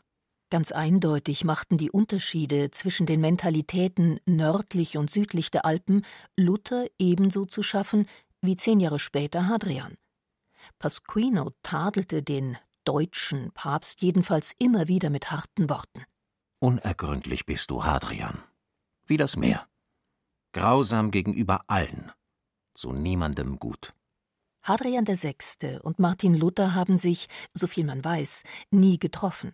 Ganz 0.50 0.72
eindeutig 0.72 1.44
machten 1.44 1.78
die 1.78 1.92
Unterschiede 1.92 2.72
zwischen 2.72 3.06
den 3.06 3.22
Mentalitäten 3.22 4.20
nördlich 4.26 4.98
und 4.98 5.12
südlich 5.12 5.52
der 5.52 5.64
Alpen 5.66 6.06
Luther 6.36 6.88
ebenso 6.98 7.46
zu 7.46 7.62
schaffen 7.62 8.08
wie 8.42 8.56
zehn 8.56 8.80
Jahre 8.80 9.00
später 9.00 9.48
Hadrian. 9.48 9.98
Pasquino 10.80 11.52
tadelte 11.62 12.24
den 12.24 12.58
deutschen 12.84 13.52
Papst 13.52 14.02
jedenfalls 14.02 14.54
immer 14.58 14.88
wieder 14.88 15.12
mit 15.12 15.30
harten 15.30 15.70
Worten. 15.70 16.06
Unergründlich 16.60 17.46
bist 17.46 17.70
du, 17.70 17.84
Hadrian, 17.84 18.42
wie 19.06 19.18
das 19.18 19.38
Meer. 19.38 19.68
Grausam 20.54 21.12
gegenüber 21.12 21.62
allen, 21.68 22.12
zu 22.74 22.92
niemandem 22.92 23.60
gut. 23.60 23.94
Hadrian 24.64 25.08
VI. 25.08 25.80
und 25.84 26.00
Martin 26.00 26.34
Luther 26.34 26.74
haben 26.74 26.98
sich, 26.98 27.28
soviel 27.54 27.86
man 27.86 28.04
weiß, 28.04 28.44
nie 28.72 28.98
getroffen. 28.98 29.54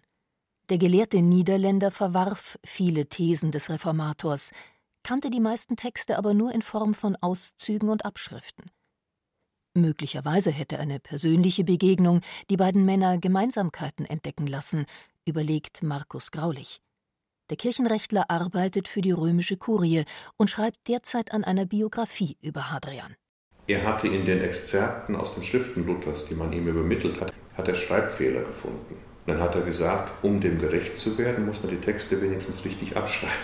Der 0.70 0.80
gelehrte 0.80 1.22
Niederländer 1.22 1.92
verwarf 1.92 2.58
viele 2.66 3.06
Thesen 3.06 3.52
des 3.52 3.70
Reformators, 3.70 4.52
kannte 5.04 5.30
die 5.30 5.40
meisten 5.40 5.76
Texte 5.76 6.18
aber 6.18 6.34
nur 6.34 6.52
in 6.52 6.64
Form 6.64 6.96
von 6.96 7.16
Auszügen 7.22 7.90
und 7.90 8.04
Abschriften. 8.04 8.66
Möglicherweise 9.76 10.50
hätte 10.52 10.80
eine 10.80 11.00
persönliche 11.00 11.64
Begegnung 11.64 12.22
die 12.50 12.58
beiden 12.58 12.86
Männer 12.86 13.20
Gemeinsamkeiten 13.20 14.06
entdecken 14.06 14.48
lassen, 14.48 14.86
überlegt 15.26 15.84
Markus 15.84 16.32
Graulich. 16.32 16.82
Der 17.52 17.58
Kirchenrechtler 17.58 18.32
arbeitet 18.32 18.88
für 18.88 19.02
die 19.02 19.12
römische 19.12 19.58
Kurie 19.58 20.06
und 20.38 20.50
schreibt 20.50 20.88
derzeit 20.88 21.32
an 21.32 21.44
einer 21.44 21.68
Biografie 21.68 22.38
über 22.42 22.72
Hadrian. 22.72 23.16
Er 23.68 23.84
hatte 23.84 24.08
in 24.08 24.26
den 24.26 24.42
Exzerpten 24.42 25.16
aus 25.16 25.36
den 25.36 25.44
Schriften 25.44 25.86
Luthers, 25.86 26.26
die 26.26 26.36
man 26.36 26.54
ihm 26.54 26.68
übermittelt 26.68 27.22
hat, 27.22 27.34
hat 27.56 27.68
er 27.68 27.76
Schreibfehler 27.76 28.42
gefunden. 28.42 28.96
Dann 29.25 29.39
hat 29.39 29.55
er 29.55 29.62
gesagt, 29.62 30.24
um 30.24 30.39
dem 30.39 30.60
gerecht 30.60 30.96
zu 30.96 31.17
werden, 31.17 31.46
muss 31.46 31.62
man 31.62 31.72
die 31.72 31.82
Texte 31.82 32.22
wenigstens 32.22 32.63
richtig 32.63 32.96
abschreiben. 32.96 33.36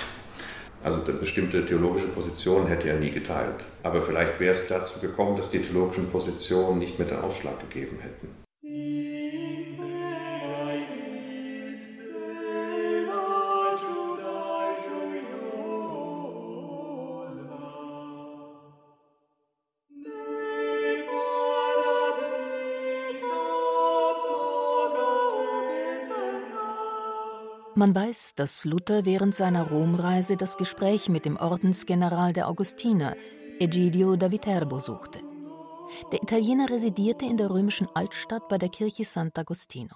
Also 0.84 1.02
bestimmte 1.02 1.66
theologische 1.66 2.08
Position 2.08 2.68
hätte 2.68 2.90
er 2.90 3.00
nie 3.00 3.12
geteilt. 3.12 3.66
Aber 3.84 4.02
vielleicht 4.02 4.40
wäre 4.40 4.52
es 4.52 4.68
dazu 4.68 5.00
gekommen, 5.00 5.38
dass 5.38 5.50
die 5.50 5.60
theologischen 5.60 6.10
Positionen 6.10 6.80
nicht 6.80 6.98
mehr 6.98 7.08
den 7.08 7.20
Ausschlag 7.20 7.60
gegeben 7.60 8.00
hätten. 8.02 9.11
Man 27.74 27.96
weiß, 27.96 28.34
dass 28.36 28.66
Luther 28.66 29.06
während 29.06 29.34
seiner 29.34 29.70
Romreise 29.70 30.36
das 30.36 30.58
Gespräch 30.58 31.08
mit 31.08 31.24
dem 31.24 31.38
Ordensgeneral 31.38 32.34
der 32.34 32.50
Augustiner, 32.50 33.16
Egidio 33.60 34.18
da 34.18 34.30
Viterbo, 34.30 34.82
suchte. 34.82 35.20
Der 36.12 36.22
Italiener 36.22 36.70
residierte 36.70 37.26
in 37.26 37.38
der 37.38 37.50
römischen 37.50 37.88
Altstadt 37.94 38.50
bei 38.50 38.58
der 38.58 38.68
Kirche 38.68 39.04
Sant'Agostino. 39.04 39.94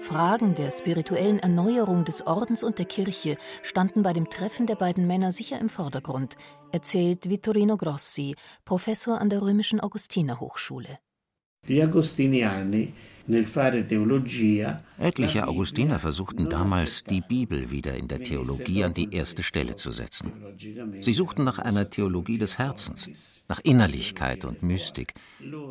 Fragen 0.00 0.54
der 0.54 0.70
spirituellen 0.70 1.38
Erneuerung 1.38 2.04
des 2.04 2.26
Ordens 2.26 2.62
und 2.62 2.78
der 2.78 2.84
Kirche 2.84 3.38
standen 3.62 4.02
bei 4.02 4.12
dem 4.12 4.28
Treffen 4.28 4.66
der 4.66 4.76
beiden 4.76 5.06
Männer 5.06 5.32
sicher 5.32 5.58
im 5.58 5.70
Vordergrund, 5.70 6.36
erzählt 6.72 7.30
Vittorino 7.30 7.78
Grossi, 7.78 8.36
Professor 8.66 9.18
an 9.18 9.30
der 9.30 9.40
römischen 9.40 9.80
Augustiner 9.80 10.40
Hochschule. 10.40 10.98
Die 10.98 11.05
Agostiniani 11.05 11.05
Etliche 14.98 15.48
Augustiner 15.48 15.98
versuchten 15.98 16.48
damals, 16.48 17.02
die 17.04 17.20
Bibel 17.20 17.70
wieder 17.70 17.96
in 17.96 18.06
der 18.06 18.20
Theologie 18.20 18.84
an 18.84 18.94
die 18.94 19.12
erste 19.12 19.42
Stelle 19.42 19.74
zu 19.74 19.90
setzen. 19.90 20.32
Sie 21.00 21.12
suchten 21.12 21.42
nach 21.42 21.58
einer 21.58 21.90
Theologie 21.90 22.38
des 22.38 22.58
Herzens, 22.58 23.44
nach 23.48 23.60
Innerlichkeit 23.64 24.44
und 24.44 24.62
Mystik, 24.62 25.14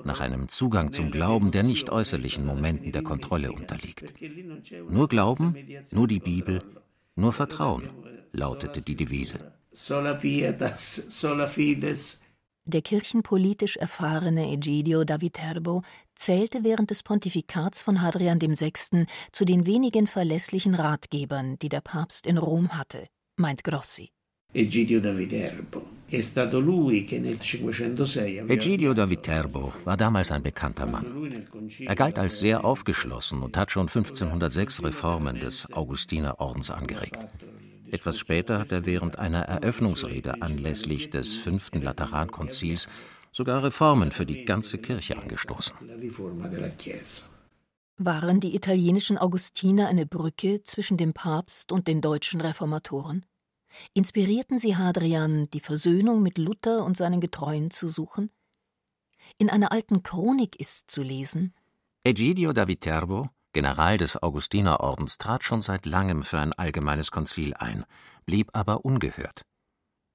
nach 0.03 0.19
einem 0.19 0.49
Zugang 0.49 0.91
zum 0.91 1.11
Glauben, 1.11 1.51
der 1.51 1.63
nicht 1.63 1.89
äußerlichen 1.89 2.45
Momenten 2.45 2.91
der 2.91 3.03
Kontrolle 3.03 3.53
unterliegt. 3.53 4.13
Nur 4.89 5.07
Glauben, 5.07 5.55
nur 5.91 6.07
die 6.07 6.19
Bibel, 6.19 6.61
nur 7.15 7.31
Vertrauen, 7.31 7.89
lautete 8.33 8.81
die 8.81 8.95
Devise. 8.95 9.53
Sola 9.71 10.13
pietas, 10.13 11.05
sola 11.09 11.47
fides, 11.47 12.19
der 12.65 12.81
kirchenpolitisch 12.81 13.77
erfahrene 13.77 14.51
Egidio 14.51 15.03
da 15.03 15.21
Viterbo 15.21 15.83
zählte 16.15 16.63
während 16.63 16.89
des 16.89 17.03
Pontifikats 17.03 17.81
von 17.81 18.01
Hadrian 18.01 18.41
VI. 18.41 19.05
zu 19.31 19.45
den 19.45 19.65
wenigen 19.65 20.07
verlässlichen 20.07 20.75
Ratgebern, 20.75 21.57
die 21.59 21.69
der 21.69 21.81
Papst 21.81 22.25
in 22.25 22.37
Rom 22.37 22.69
hatte, 22.69 23.07
meint 23.37 23.63
Grossi. 23.63 24.09
Egidio 24.53 24.99
da 24.99 25.17
Viterbo. 25.17 25.81
Egidio 28.47 28.93
da 28.93 29.09
Viterbo 29.09 29.73
war 29.83 29.97
damals 29.97 30.31
ein 30.31 30.43
bekannter 30.43 30.85
Mann. 30.85 31.05
Er 31.79 31.95
galt 31.95 32.19
als 32.19 32.39
sehr 32.39 32.63
aufgeschlossen 32.63 33.41
und 33.41 33.57
hat 33.57 33.71
schon 33.71 33.87
1506 33.87 34.83
Reformen 34.83 35.39
des 35.39 35.73
Augustinerordens 35.73 36.69
angeregt. 36.69 37.17
Etwas 37.91 38.17
später 38.17 38.59
hat 38.59 38.71
er 38.71 38.85
während 38.85 39.19
einer 39.19 39.43
Eröffnungsrede 39.43 40.41
anlässlich 40.41 41.09
des 41.09 41.35
fünften 41.35 41.81
Laterankonzils 41.81 42.89
sogar 43.31 43.63
Reformen 43.63 44.11
für 44.11 44.25
die 44.25 44.45
ganze 44.45 44.77
Kirche 44.77 45.17
angestoßen. 45.17 45.75
Waren 47.97 48.39
die 48.39 48.55
italienischen 48.55 49.17
Augustiner 49.17 49.87
eine 49.87 50.05
Brücke 50.05 50.63
zwischen 50.63 50.97
dem 50.97 51.13
Papst 51.13 51.71
und 51.71 51.87
den 51.87 52.01
deutschen 52.01 52.41
Reformatoren? 52.41 53.25
Inspirierten 53.93 54.57
sie 54.57 54.75
Hadrian, 54.75 55.49
die 55.51 55.59
Versöhnung 55.59 56.21
mit 56.21 56.37
Luther 56.37 56.85
und 56.85 56.97
seinen 56.97 57.19
Getreuen 57.19 57.71
zu 57.71 57.87
suchen? 57.87 58.31
In 59.37 59.49
einer 59.49 59.71
alten 59.71 60.03
Chronik 60.03 60.59
ist 60.59 60.91
zu 60.91 61.01
lesen: 61.03 61.53
Egidio 62.03 62.53
da 62.53 62.67
Viterbo 62.67 63.29
General 63.55 63.97
des 63.97 64.21
Augustinerordens, 64.21 65.17
trat 65.17 65.45
schon 65.45 65.61
seit 65.61 65.85
langem 65.85 66.23
für 66.23 66.39
ein 66.39 66.51
allgemeines 66.51 67.09
Konzil 67.09 67.53
ein, 67.53 67.85
blieb 68.25 68.49
aber 68.51 68.83
ungehört. 68.83 69.45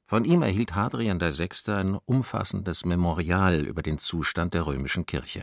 Von 0.05 0.27
ihm 0.27 0.43
erhielt 0.43 0.75
Hadrian 0.75 1.23
VI. 1.23 1.49
ein 1.73 1.99
umfassendes 2.05 2.85
Memorial 2.85 3.65
über 3.65 3.81
den 3.81 3.97
Zustand 3.97 4.53
der 4.53 4.67
römischen 4.67 5.07
Kirche. 5.07 5.43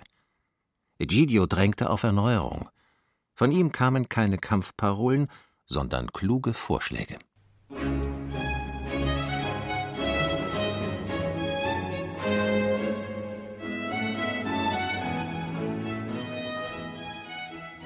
Egidio 1.00 1.48
drängte 1.48 1.89
auf 1.89 2.04
Erneuerung. 2.04 2.70
Von 3.33 3.51
ihm 3.51 3.72
kamen 3.72 4.07
keine 4.07 4.38
Kampfparolen, 4.38 5.27
sondern 5.66 6.14
kluge 6.14 6.53
Vorschläge. 6.53 7.18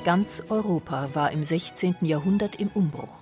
Ganz 0.04 0.42
Europa 0.50 1.10
war 1.14 1.32
im 1.32 1.44
16. 1.44 1.98
Jahrhundert 2.02 2.56
im 2.60 2.70
Umbruch. 2.74 3.22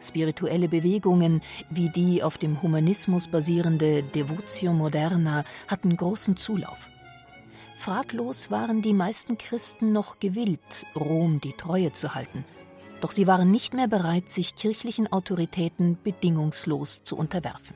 Spirituelle 0.00 0.68
Bewegungen 0.68 1.42
wie 1.68 1.88
die 1.88 2.22
auf 2.22 2.38
dem 2.38 2.62
Humanismus 2.62 3.26
basierende 3.26 4.04
Devotio 4.04 4.72
Moderna 4.72 5.42
hatten 5.66 5.96
großen 5.96 6.36
Zulauf. 6.36 6.88
Fraglos 7.76 8.52
waren 8.52 8.82
die 8.82 8.92
meisten 8.92 9.36
Christen 9.36 9.90
noch 9.90 10.20
gewillt, 10.20 10.86
Rom 10.94 11.40
die 11.40 11.54
Treue 11.54 11.92
zu 11.92 12.14
halten, 12.14 12.44
doch 13.00 13.10
sie 13.10 13.26
waren 13.26 13.50
nicht 13.50 13.74
mehr 13.74 13.88
bereit, 13.88 14.30
sich 14.30 14.54
kirchlichen 14.54 15.12
Autoritäten 15.12 15.98
bedingungslos 16.04 17.02
zu 17.02 17.16
unterwerfen. 17.16 17.74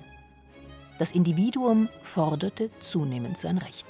Das 1.00 1.10
Individuum 1.10 1.88
forderte 2.00 2.70
zunehmend 2.78 3.38
sein 3.38 3.58
Recht. 3.58 3.86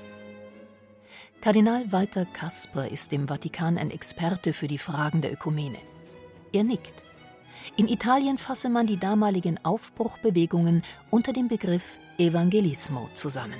Kardinal 1.40 1.92
Walter 1.92 2.24
Kasper 2.24 2.90
ist 2.90 3.12
im 3.12 3.28
Vatikan 3.28 3.78
ein 3.78 3.90
Experte 3.90 4.52
für 4.52 4.66
die 4.66 4.78
Fragen 4.78 5.22
der 5.22 5.32
Ökumene. 5.32 5.78
Er 6.52 6.64
nickt. 6.64 7.04
In 7.76 7.88
Italien 7.88 8.38
fasse 8.38 8.68
man 8.68 8.86
die 8.86 8.98
damaligen 8.98 9.58
Aufbruchbewegungen 9.64 10.82
unter 11.10 11.32
dem 11.32 11.48
Begriff 11.48 11.98
Evangelismo 12.18 13.08
zusammen. 13.14 13.58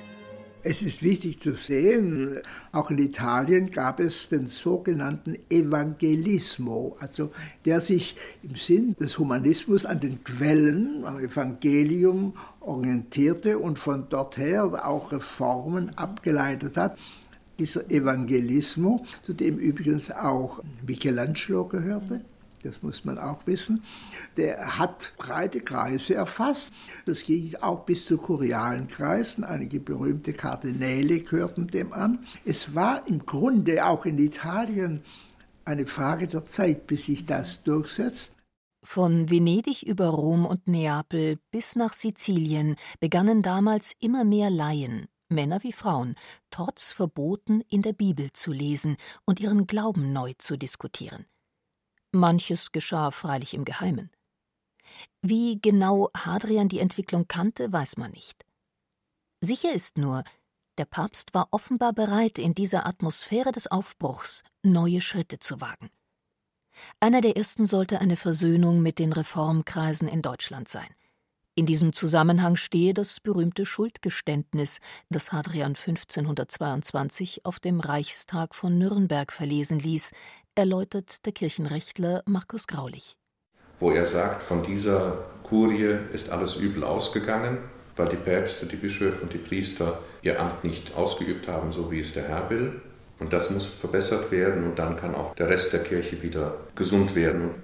Es 0.68 0.82
ist 0.82 1.00
wichtig 1.00 1.38
zu 1.40 1.54
sehen, 1.54 2.40
auch 2.72 2.90
in 2.90 2.98
Italien 2.98 3.70
gab 3.70 4.00
es 4.00 4.28
den 4.28 4.48
sogenannten 4.48 5.36
Evangelismo, 5.48 6.96
also 6.98 7.30
der 7.64 7.80
sich 7.80 8.16
im 8.42 8.56
Sinn 8.56 8.96
des 8.96 9.16
Humanismus 9.16 9.86
an 9.86 10.00
den 10.00 10.24
Quellen, 10.24 11.04
am 11.04 11.20
Evangelium 11.20 12.34
orientierte 12.58 13.60
und 13.60 13.78
von 13.78 14.08
dort 14.08 14.38
her 14.38 14.84
auch 14.84 15.12
Reformen 15.12 15.96
abgeleitet 15.96 16.76
hat 16.76 16.98
dieser 17.58 17.90
Evangelismo, 17.90 19.04
zu 19.22 19.32
dem 19.32 19.58
übrigens 19.58 20.10
auch 20.10 20.62
Michelangelo 20.86 21.66
gehörte, 21.66 22.20
das 22.62 22.82
muss 22.82 23.04
man 23.04 23.18
auch 23.18 23.46
wissen, 23.46 23.82
der 24.36 24.78
hat 24.78 25.12
breite 25.16 25.60
Kreise 25.60 26.14
erfasst. 26.14 26.72
Das 27.04 27.22
ging 27.22 27.54
auch 27.60 27.84
bis 27.84 28.06
zu 28.06 28.18
kurialen 28.18 28.88
Kreisen. 28.88 29.44
Einige 29.44 29.78
berühmte 29.78 30.32
Kardinäle 30.32 31.20
gehörten 31.20 31.68
dem 31.68 31.92
an. 31.92 32.26
Es 32.44 32.74
war 32.74 33.06
im 33.06 33.24
Grunde 33.24 33.86
auch 33.86 34.04
in 34.04 34.18
Italien 34.18 35.02
eine 35.64 35.86
Frage 35.86 36.26
der 36.26 36.44
Zeit, 36.44 36.86
bis 36.86 37.06
sich 37.06 37.24
das 37.24 37.62
durchsetzt. 37.62 38.32
Von 38.82 39.30
Venedig 39.30 39.82
über 39.82 40.06
Rom 40.08 40.46
und 40.46 40.68
Neapel 40.68 41.38
bis 41.50 41.74
nach 41.74 41.92
Sizilien 41.92 42.76
begannen 43.00 43.42
damals 43.42 43.94
immer 43.98 44.24
mehr 44.24 44.48
Laien, 44.48 45.06
Männer 45.28 45.62
wie 45.62 45.72
Frauen, 45.72 46.16
trotz 46.50 46.92
Verboten 46.92 47.60
in 47.68 47.82
der 47.82 47.92
Bibel 47.92 48.32
zu 48.32 48.52
lesen 48.52 48.96
und 49.24 49.40
ihren 49.40 49.66
Glauben 49.66 50.12
neu 50.12 50.34
zu 50.38 50.56
diskutieren. 50.56 51.26
Manches 52.12 52.72
geschah 52.72 53.10
freilich 53.10 53.54
im 53.54 53.64
Geheimen. 53.64 54.10
Wie 55.22 55.60
genau 55.60 56.08
Hadrian 56.16 56.68
die 56.68 56.78
Entwicklung 56.78 57.26
kannte, 57.26 57.72
weiß 57.72 57.96
man 57.96 58.12
nicht. 58.12 58.46
Sicher 59.40 59.72
ist 59.72 59.98
nur, 59.98 60.24
der 60.78 60.84
Papst 60.84 61.34
war 61.34 61.48
offenbar 61.50 61.92
bereit, 61.92 62.38
in 62.38 62.54
dieser 62.54 62.86
Atmosphäre 62.86 63.52
des 63.52 63.66
Aufbruchs 63.66 64.42
neue 64.62 65.00
Schritte 65.00 65.38
zu 65.38 65.60
wagen. 65.60 65.90
Einer 67.00 67.22
der 67.22 67.36
ersten 67.36 67.66
sollte 67.66 68.00
eine 68.00 68.16
Versöhnung 68.16 68.82
mit 68.82 68.98
den 68.98 69.12
Reformkreisen 69.12 70.08
in 70.08 70.22
Deutschland 70.22 70.68
sein. 70.68 70.94
In 71.58 71.64
diesem 71.64 71.94
Zusammenhang 71.94 72.56
stehe 72.56 72.92
das 72.92 73.18
berühmte 73.18 73.64
Schuldgeständnis, 73.64 74.78
das 75.08 75.32
Hadrian 75.32 75.74
1522 75.74 77.46
auf 77.46 77.60
dem 77.60 77.80
Reichstag 77.80 78.54
von 78.54 78.76
Nürnberg 78.76 79.32
verlesen 79.32 79.78
ließ, 79.78 80.10
erläutert 80.54 81.24
der 81.24 81.32
Kirchenrechtler 81.32 82.22
Markus 82.26 82.66
Graulich. 82.66 83.16
Wo 83.80 83.90
er 83.90 84.04
sagt, 84.04 84.42
von 84.42 84.62
dieser 84.62 85.24
Kurie 85.44 85.96
ist 86.12 86.28
alles 86.28 86.56
übel 86.56 86.84
ausgegangen, 86.84 87.56
weil 87.96 88.10
die 88.10 88.16
Päpste, 88.16 88.66
die 88.66 88.76
Bischöfe 88.76 89.22
und 89.22 89.32
die 89.32 89.38
Priester 89.38 90.02
ihr 90.20 90.38
Amt 90.38 90.62
nicht 90.62 90.94
ausgeübt 90.94 91.48
haben, 91.48 91.72
so 91.72 91.90
wie 91.90 92.00
es 92.00 92.12
der 92.12 92.28
Herr 92.28 92.50
will. 92.50 92.82
Und 93.18 93.32
das 93.32 93.48
muss 93.48 93.64
verbessert 93.64 94.30
werden 94.30 94.64
und 94.64 94.78
dann 94.78 94.98
kann 94.98 95.14
auch 95.14 95.34
der 95.34 95.48
Rest 95.48 95.72
der 95.72 95.82
Kirche 95.82 96.22
wieder 96.22 96.54
gesund 96.74 97.14
werden. 97.14 97.54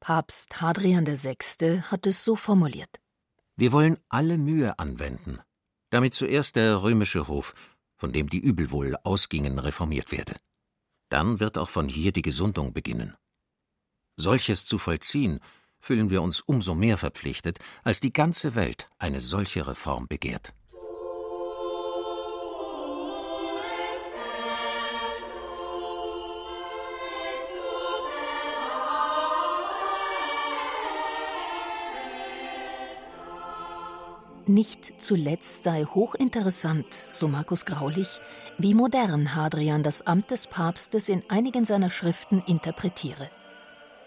Papst 0.00 0.60
Hadrian 0.60 1.06
VI. 1.06 1.80
hat 1.90 2.06
es 2.06 2.22
so 2.22 2.36
formuliert. 2.36 3.00
Wir 3.56 3.72
wollen 3.72 3.98
alle 4.08 4.36
Mühe 4.36 4.78
anwenden, 4.78 5.40
damit 5.90 6.14
zuerst 6.14 6.56
der 6.56 6.82
römische 6.82 7.26
Hof, 7.26 7.54
von 7.96 8.12
dem 8.12 8.28
die 8.28 8.38
Übel 8.38 8.70
wohl 8.70 8.96
ausgingen, 9.02 9.58
reformiert 9.58 10.12
werde. 10.12 10.36
Dann 11.08 11.40
wird 11.40 11.56
auch 11.56 11.68
von 11.70 11.88
hier 11.88 12.12
die 12.12 12.22
Gesundung 12.22 12.72
beginnen. 12.72 13.16
Solches 14.16 14.66
zu 14.66 14.78
vollziehen, 14.78 15.40
fühlen 15.78 16.10
wir 16.10 16.22
uns 16.22 16.40
umso 16.40 16.74
mehr 16.74 16.98
verpflichtet, 16.98 17.58
als 17.84 18.00
die 18.00 18.12
ganze 18.12 18.54
Welt 18.54 18.88
eine 18.98 19.20
solche 19.20 19.66
Reform 19.66 20.08
begehrt. 20.08 20.54
Nicht 34.48 35.00
zuletzt 35.00 35.64
sei 35.64 35.82
hochinteressant, 35.82 36.86
so 37.12 37.26
Markus 37.26 37.64
Graulich, 37.64 38.20
wie 38.58 38.74
modern 38.74 39.34
Hadrian 39.34 39.82
das 39.82 40.06
Amt 40.06 40.30
des 40.30 40.46
Papstes 40.46 41.08
in 41.08 41.24
einigen 41.28 41.64
seiner 41.64 41.90
Schriften 41.90 42.44
interpretiere. 42.46 43.28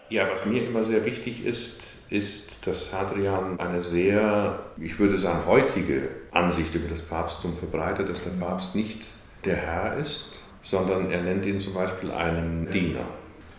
Ja, 0.08 0.30
was 0.30 0.46
mir 0.46 0.66
immer 0.66 0.82
sehr 0.82 1.04
wichtig 1.04 1.44
ist, 1.44 1.96
ist, 2.08 2.66
dass 2.66 2.94
Hadrian 2.94 3.60
eine 3.60 3.82
sehr, 3.82 4.60
ich 4.78 4.98
würde 4.98 5.18
sagen, 5.18 5.44
heutige 5.46 6.08
Ansicht 6.32 6.74
über 6.74 6.88
das 6.88 7.02
Papsttum 7.02 7.54
verbreitet, 7.54 8.08
dass 8.08 8.24
der 8.24 8.30
Papst 8.30 8.74
nicht 8.74 9.04
der 9.44 9.56
Herr 9.56 9.98
ist, 9.98 10.30
sondern 10.62 11.10
er 11.10 11.20
nennt 11.20 11.44
ihn 11.44 11.58
zum 11.58 11.74
Beispiel 11.74 12.12
einen 12.12 12.70
Diener 12.70 13.04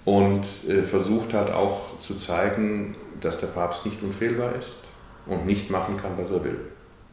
und 0.04 0.46
äh, 0.68 0.82
versucht 0.82 1.36
hat 1.36 1.52
auch 1.52 2.00
zu 2.00 2.16
zeigen, 2.16 2.96
dass 3.20 3.40
der 3.40 3.48
Papst 3.48 3.86
nicht 3.86 4.02
unfehlbar 4.02 4.56
ist 4.56 4.91
und 5.26 5.46
nicht 5.46 5.70
machen 5.70 5.98
kann, 5.98 6.18
was 6.18 6.32
er 6.32 6.44
will. 6.44 6.60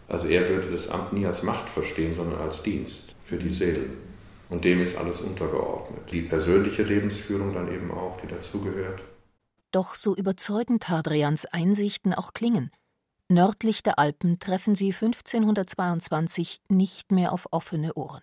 Also 0.08 0.28
er 0.28 0.48
würde 0.48 0.70
das 0.70 0.88
Amt 0.88 1.12
nie 1.12 1.26
als 1.26 1.42
Macht 1.42 1.68
verstehen, 1.68 2.14
sondern 2.14 2.40
als 2.40 2.62
Dienst 2.62 3.14
für 3.24 3.36
die 3.36 3.50
Seelen. 3.50 3.98
Und 4.48 4.64
dem 4.64 4.80
ist 4.80 4.96
alles 4.96 5.20
untergeordnet. 5.20 6.10
Die 6.10 6.22
persönliche 6.22 6.82
Lebensführung 6.82 7.52
dann 7.52 7.70
eben 7.70 7.90
auch, 7.90 8.18
die 8.20 8.26
dazugehört. 8.26 9.04
Doch 9.70 9.94
so 9.94 10.16
überzeugend 10.16 10.88
Hadrians 10.88 11.44
Einsichten 11.44 12.14
auch 12.14 12.32
klingen, 12.32 12.70
nördlich 13.28 13.82
der 13.82 13.98
Alpen 13.98 14.38
treffen 14.38 14.74
sie 14.74 14.92
1522 14.92 16.62
nicht 16.68 17.12
mehr 17.12 17.32
auf 17.32 17.48
offene 17.50 17.92
Ohren. 17.92 18.22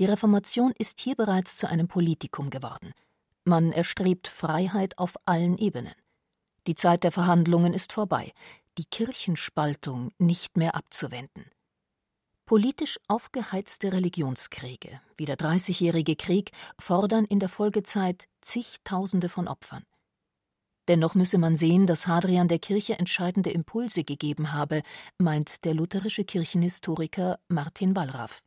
Die 0.00 0.06
Reformation 0.06 0.72
ist 0.78 1.00
hier 1.00 1.14
bereits 1.14 1.56
zu 1.56 1.68
einem 1.68 1.86
Politikum 1.86 2.48
geworden. 2.48 2.92
Man 3.44 3.72
erstrebt 3.72 4.28
Freiheit 4.28 4.98
auf 4.98 5.16
allen 5.26 5.58
Ebenen. 5.58 5.94
Die 6.66 6.74
Zeit 6.74 7.04
der 7.04 7.12
Verhandlungen 7.12 7.74
ist 7.74 7.92
vorbei, 7.92 8.32
die 8.78 8.84
Kirchenspaltung 8.84 10.12
nicht 10.18 10.56
mehr 10.56 10.74
abzuwenden. 10.74 11.50
Politisch 12.46 12.98
aufgeheizte 13.08 13.92
Religionskriege, 13.92 15.00
wie 15.16 15.26
der 15.26 15.36
Dreißigjährige 15.36 16.16
Krieg, 16.16 16.52
fordern 16.80 17.26
in 17.26 17.40
der 17.40 17.50
Folgezeit 17.50 18.26
zigtausende 18.40 19.28
von 19.28 19.48
Opfern. 19.48 19.84
Dennoch 20.88 21.14
müsse 21.14 21.36
man 21.36 21.56
sehen, 21.56 21.86
dass 21.86 22.06
Hadrian 22.06 22.48
der 22.48 22.58
Kirche 22.58 22.98
entscheidende 22.98 23.50
Impulse 23.50 24.04
gegeben 24.04 24.54
habe, 24.54 24.82
meint 25.18 25.66
der 25.66 25.74
lutherische 25.74 26.24
Kirchenhistoriker 26.24 27.38
Martin 27.48 27.94
Wallraff. 27.94 28.38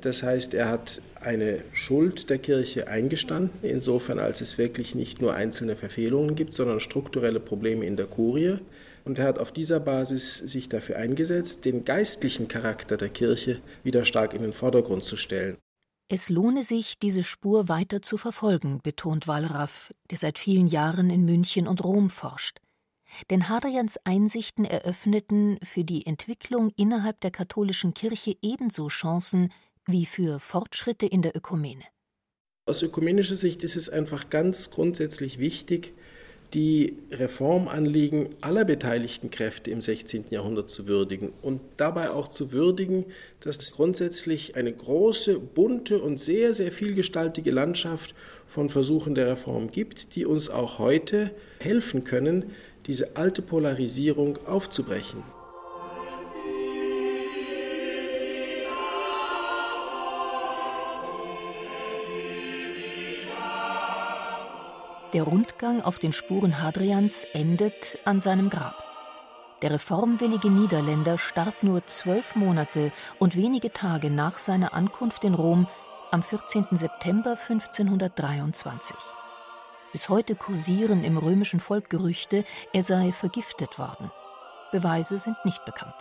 Das 0.00 0.22
heißt, 0.22 0.54
er 0.54 0.68
hat 0.68 1.02
eine 1.20 1.64
Schuld 1.72 2.30
der 2.30 2.38
Kirche 2.38 2.86
eingestanden, 2.86 3.58
insofern 3.62 4.20
als 4.20 4.40
es 4.40 4.56
wirklich 4.56 4.94
nicht 4.94 5.20
nur 5.20 5.34
einzelne 5.34 5.74
Verfehlungen 5.74 6.36
gibt, 6.36 6.52
sondern 6.54 6.78
strukturelle 6.78 7.40
Probleme 7.40 7.84
in 7.84 7.96
der 7.96 8.06
Kurie. 8.06 8.58
Und 9.08 9.18
er 9.18 9.24
hat 9.24 9.38
auf 9.38 9.52
dieser 9.52 9.80
Basis 9.80 10.36
sich 10.36 10.68
dafür 10.68 10.96
eingesetzt, 10.96 11.64
den 11.64 11.82
geistlichen 11.82 12.46
Charakter 12.46 12.98
der 12.98 13.08
Kirche 13.08 13.62
wieder 13.82 14.04
stark 14.04 14.34
in 14.34 14.42
den 14.42 14.52
Vordergrund 14.52 15.02
zu 15.02 15.16
stellen. 15.16 15.56
Es 16.08 16.28
lohne 16.28 16.62
sich, 16.62 16.98
diese 16.98 17.24
Spur 17.24 17.70
weiter 17.70 18.02
zu 18.02 18.18
verfolgen, 18.18 18.80
betont 18.82 19.26
Wallraff, 19.26 19.94
der 20.10 20.18
seit 20.18 20.38
vielen 20.38 20.66
Jahren 20.66 21.08
in 21.08 21.24
München 21.24 21.66
und 21.66 21.82
Rom 21.82 22.10
forscht. 22.10 22.58
Denn 23.30 23.48
Hadrians 23.48 23.98
Einsichten 24.04 24.66
eröffneten 24.66 25.58
für 25.62 25.84
die 25.84 26.04
Entwicklung 26.04 26.70
innerhalb 26.76 27.18
der 27.22 27.30
katholischen 27.30 27.94
Kirche 27.94 28.36
ebenso 28.42 28.88
Chancen 28.88 29.54
wie 29.86 30.04
für 30.04 30.38
Fortschritte 30.38 31.06
in 31.06 31.22
der 31.22 31.34
Ökumene. 31.34 31.84
Aus 32.66 32.82
ökumenischer 32.82 33.36
Sicht 33.36 33.62
ist 33.62 33.76
es 33.76 33.88
einfach 33.88 34.28
ganz 34.28 34.70
grundsätzlich 34.70 35.38
wichtig, 35.38 35.94
die 36.54 36.96
Reformanliegen 37.10 38.30
aller 38.40 38.64
beteiligten 38.64 39.30
Kräfte 39.30 39.70
im 39.70 39.80
16. 39.80 40.26
Jahrhundert 40.30 40.70
zu 40.70 40.86
würdigen 40.86 41.32
und 41.42 41.60
dabei 41.76 42.10
auch 42.10 42.28
zu 42.28 42.52
würdigen, 42.52 43.04
dass 43.40 43.58
es 43.58 43.72
grundsätzlich 43.72 44.56
eine 44.56 44.72
große, 44.72 45.38
bunte 45.38 45.98
und 45.98 46.18
sehr, 46.18 46.54
sehr 46.54 46.72
vielgestaltige 46.72 47.50
Landschaft 47.50 48.14
von 48.46 48.70
Versuchen 48.70 49.14
der 49.14 49.28
Reform 49.28 49.68
gibt, 49.68 50.16
die 50.16 50.24
uns 50.24 50.48
auch 50.48 50.78
heute 50.78 51.32
helfen 51.60 52.04
können, 52.04 52.46
diese 52.86 53.16
alte 53.16 53.42
Polarisierung 53.42 54.38
aufzubrechen. 54.46 55.22
Der 65.14 65.22
Rundgang 65.22 65.80
auf 65.80 65.98
den 65.98 66.12
Spuren 66.12 66.62
Hadrians 66.62 67.24
endet 67.32 67.98
an 68.04 68.20
seinem 68.20 68.50
Grab. 68.50 68.84
Der 69.62 69.70
reformwillige 69.70 70.50
Niederländer 70.50 71.16
starb 71.16 71.62
nur 71.62 71.86
zwölf 71.86 72.36
Monate 72.36 72.92
und 73.18 73.34
wenige 73.34 73.72
Tage 73.72 74.10
nach 74.10 74.38
seiner 74.38 74.74
Ankunft 74.74 75.24
in 75.24 75.32
Rom 75.32 75.66
am 76.10 76.22
14. 76.22 76.66
September 76.72 77.30
1523. 77.30 78.96
Bis 79.92 80.10
heute 80.10 80.34
kursieren 80.34 81.02
im 81.04 81.16
römischen 81.16 81.60
Volk 81.60 81.88
Gerüchte, 81.88 82.44
er 82.74 82.82
sei 82.82 83.10
vergiftet 83.10 83.78
worden. 83.78 84.12
Beweise 84.72 85.18
sind 85.18 85.42
nicht 85.46 85.64
bekannt. 85.64 85.94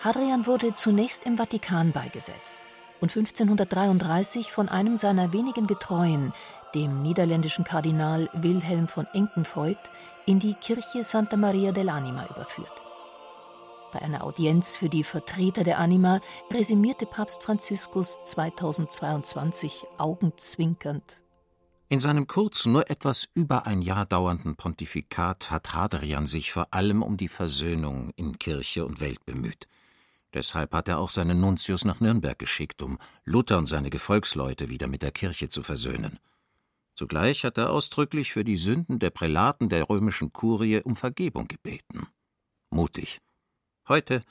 Hadrian 0.00 0.48
wurde 0.48 0.74
zunächst 0.74 1.24
im 1.24 1.36
Vatikan 1.36 1.92
beigesetzt 1.92 2.60
und 3.00 3.14
1533 3.14 4.52
von 4.52 4.68
einem 4.68 4.96
seiner 4.96 5.32
wenigen 5.32 5.66
Getreuen, 5.66 6.32
dem 6.74 7.02
niederländischen 7.02 7.64
Kardinal 7.64 8.28
Wilhelm 8.32 8.88
von 8.88 9.06
Enkenvoigt, 9.12 9.90
in 10.26 10.40
die 10.40 10.54
Kirche 10.54 11.04
Santa 11.04 11.36
Maria 11.36 11.70
dell'Anima 11.70 12.30
überführt. 12.30 12.82
Bei 13.92 14.02
einer 14.02 14.24
Audienz 14.24 14.74
für 14.74 14.88
die 14.88 15.04
Vertreter 15.04 15.62
der 15.62 15.78
Anima 15.78 16.20
resümierte 16.52 17.06
Papst 17.06 17.42
Franziskus 17.44 18.18
2022 18.24 19.84
augenzwinkernd. 19.98 21.22
In 21.88 22.00
seinem 22.00 22.26
kurzen, 22.26 22.72
nur 22.72 22.90
etwas 22.90 23.28
über 23.34 23.66
ein 23.66 23.80
Jahr 23.80 24.04
dauernden 24.04 24.56
Pontifikat 24.56 25.52
hat 25.52 25.74
Hadrian 25.74 26.26
sich 26.26 26.50
vor 26.50 26.66
allem 26.72 27.02
um 27.04 27.16
die 27.16 27.28
Versöhnung 27.28 28.10
in 28.16 28.38
Kirche 28.38 28.84
und 28.84 29.00
Welt 29.00 29.24
bemüht. 29.26 29.68
Deshalb 30.34 30.72
hat 30.74 30.88
er 30.88 30.98
auch 30.98 31.10
seinen 31.10 31.40
Nuntius 31.40 31.84
nach 31.84 32.00
Nürnberg 32.00 32.38
geschickt, 32.38 32.82
um 32.82 32.98
Luther 33.24 33.56
und 33.56 33.68
seine 33.68 33.88
Gefolgsleute 33.88 34.68
wieder 34.68 34.88
mit 34.88 35.02
der 35.02 35.12
Kirche 35.12 35.48
zu 35.48 35.62
versöhnen. 35.62 36.18
Zugleich 36.94 37.44
hat 37.44 37.56
er 37.56 37.70
ausdrücklich 37.70 38.32
für 38.32 38.44
die 38.44 38.56
Sünden 38.56 38.98
der 38.98 39.10
Prälaten 39.10 39.68
der 39.68 39.88
römischen 39.88 40.32
Kurie 40.32 40.80
um 40.82 40.96
Vergebung 40.96 41.46
gebeten. 41.46 42.08
Mutig. 42.70 43.20
Heute 43.88 44.22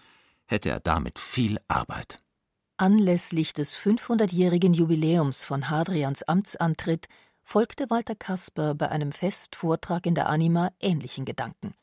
hätte 0.45 0.69
er 0.69 0.81
damit 0.81 1.19
viel 1.19 1.57
Arbeit. 1.67 2.21
Anlässlich 2.77 3.53
des 3.53 3.77
500-jährigen 3.77 4.73
Jubiläums 4.73 5.45
von 5.45 5.69
Hadrians 5.69 6.23
Amtsantritt 6.23 7.07
folgte 7.43 7.89
Walter 7.89 8.15
Kasper 8.15 8.75
bei 8.75 8.89
einem 8.89 9.11
Festvortrag 9.11 10.05
in 10.05 10.15
der 10.15 10.27
Anima 10.27 10.71
ähnlichen 10.79 11.23
Gedanken. 11.23 11.75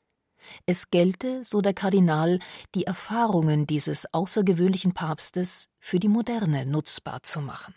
Es 0.66 0.90
gelte, 0.90 1.44
so 1.44 1.60
der 1.60 1.74
Kardinal, 1.74 2.38
die 2.74 2.84
Erfahrungen 2.84 3.66
dieses 3.66 4.12
außergewöhnlichen 4.12 4.94
Papstes 4.94 5.66
für 5.78 5.98
die 5.98 6.08
Moderne 6.08 6.66
nutzbar 6.66 7.22
zu 7.22 7.40
machen. 7.40 7.74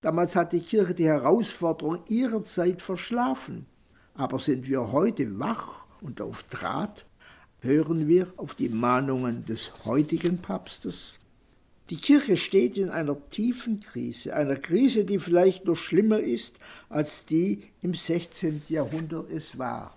Damals 0.00 0.36
hat 0.36 0.52
die 0.52 0.60
Kirche 0.60 0.94
die 0.94 1.06
Herausforderung 1.06 2.00
ihrer 2.08 2.42
Zeit 2.42 2.82
verschlafen. 2.82 3.66
Aber 4.14 4.38
sind 4.38 4.68
wir 4.68 4.92
heute 4.92 5.38
wach 5.38 5.86
und 6.00 6.20
auf 6.20 6.44
Draht? 6.44 7.04
Hören 7.60 8.06
wir 8.06 8.32
auf 8.36 8.54
die 8.54 8.68
Mahnungen 8.68 9.44
des 9.46 9.84
heutigen 9.84 10.38
Papstes? 10.38 11.18
Die 11.90 11.96
Kirche 11.96 12.36
steht 12.36 12.76
in 12.76 12.90
einer 12.90 13.16
tiefen 13.30 13.80
Krise, 13.80 14.34
einer 14.34 14.56
Krise, 14.56 15.04
die 15.04 15.18
vielleicht 15.18 15.66
noch 15.66 15.76
schlimmer 15.76 16.18
ist, 16.18 16.56
als 16.88 17.26
die 17.26 17.62
im 17.80 17.94
16. 17.94 18.62
Jahrhundert 18.68 19.30
es 19.30 19.58
war. 19.58 19.96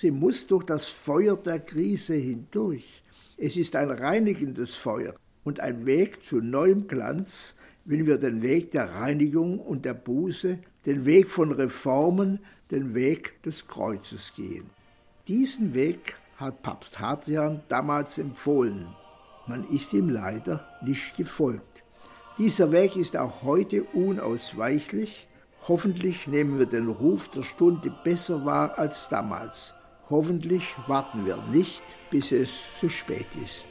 Sie 0.00 0.12
muss 0.12 0.46
durch 0.46 0.62
das 0.62 0.86
Feuer 0.86 1.36
der 1.36 1.58
Krise 1.58 2.14
hindurch. 2.14 3.02
Es 3.36 3.56
ist 3.56 3.74
ein 3.74 3.90
reinigendes 3.90 4.76
Feuer 4.76 5.12
und 5.42 5.58
ein 5.58 5.86
Weg 5.86 6.22
zu 6.22 6.36
neuem 6.36 6.86
Glanz, 6.86 7.56
wenn 7.84 8.06
wir 8.06 8.16
den 8.16 8.40
Weg 8.40 8.70
der 8.70 8.94
Reinigung 8.94 9.58
und 9.58 9.84
der 9.84 9.94
Buße, 9.94 10.60
den 10.86 11.04
Weg 11.04 11.28
von 11.28 11.50
Reformen, 11.50 12.38
den 12.70 12.94
Weg 12.94 13.42
des 13.42 13.66
Kreuzes 13.66 14.34
gehen. 14.36 14.70
Diesen 15.26 15.74
Weg 15.74 16.16
hat 16.36 16.62
Papst 16.62 17.00
Hadrian 17.00 17.64
damals 17.66 18.18
empfohlen. 18.18 18.86
Man 19.48 19.68
ist 19.68 19.92
ihm 19.94 20.10
leider 20.10 20.78
nicht 20.80 21.16
gefolgt. 21.16 21.82
Dieser 22.38 22.70
Weg 22.70 22.94
ist 22.94 23.16
auch 23.16 23.42
heute 23.42 23.82
unausweichlich. 23.82 25.26
Hoffentlich 25.66 26.28
nehmen 26.28 26.60
wir 26.60 26.66
den 26.66 26.86
Ruf 26.86 27.26
der 27.30 27.42
Stunde 27.42 27.92
besser 28.04 28.44
wahr 28.44 28.78
als 28.78 29.08
damals. 29.08 29.74
Hoffentlich 30.10 30.62
warten 30.86 31.26
wir 31.26 31.36
nicht, 31.52 31.82
bis 32.10 32.32
es 32.32 32.78
zu 32.78 32.88
spät 32.88 33.26
ist. 33.44 33.68